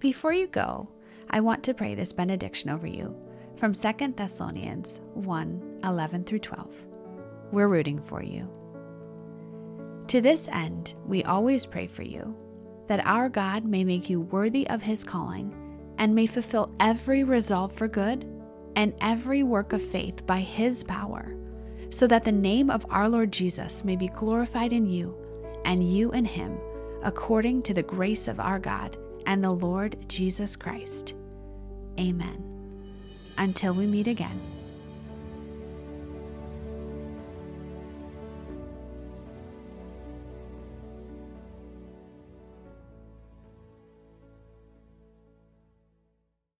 Before 0.00 0.32
you 0.32 0.48
go, 0.48 0.88
I 1.30 1.40
want 1.40 1.62
to 1.64 1.74
pray 1.74 1.94
this 1.94 2.12
benediction 2.12 2.70
over 2.70 2.86
you 2.86 3.14
from 3.56 3.74
2 3.74 4.14
Thessalonians 4.16 5.00
1 5.14 5.80
11 5.84 6.24
through 6.24 6.38
12. 6.40 6.86
We're 7.52 7.68
rooting 7.68 8.00
for 8.00 8.22
you. 8.22 8.50
To 10.08 10.20
this 10.20 10.48
end, 10.48 10.94
we 11.04 11.22
always 11.24 11.66
pray 11.66 11.86
for 11.86 12.02
you, 12.02 12.34
that 12.88 13.06
our 13.06 13.28
God 13.28 13.64
may 13.64 13.84
make 13.84 14.10
you 14.10 14.20
worthy 14.20 14.68
of 14.68 14.82
his 14.82 15.04
calling 15.04 15.54
and 15.98 16.14
may 16.14 16.26
fulfill 16.26 16.74
every 16.80 17.22
resolve 17.22 17.72
for 17.72 17.88
good 17.88 18.26
and 18.76 18.94
every 19.00 19.42
work 19.42 19.72
of 19.72 19.82
faith 19.82 20.26
by 20.26 20.40
his 20.40 20.82
power, 20.84 21.36
so 21.90 22.06
that 22.06 22.24
the 22.24 22.32
name 22.32 22.70
of 22.70 22.86
our 22.90 23.08
Lord 23.08 23.32
Jesus 23.32 23.84
may 23.84 23.96
be 23.96 24.08
glorified 24.08 24.72
in 24.72 24.84
you 24.84 25.16
and 25.64 25.82
you 25.92 26.12
in 26.12 26.24
him, 26.24 26.58
according 27.02 27.62
to 27.62 27.74
the 27.74 27.82
grace 27.82 28.28
of 28.28 28.40
our 28.40 28.58
God 28.58 28.96
and 29.26 29.42
the 29.42 29.50
Lord 29.50 29.96
Jesus 30.08 30.56
Christ. 30.56 31.14
Amen. 31.98 32.44
Until 33.36 33.74
we 33.74 33.86
meet 33.86 34.06
again. 34.06 34.57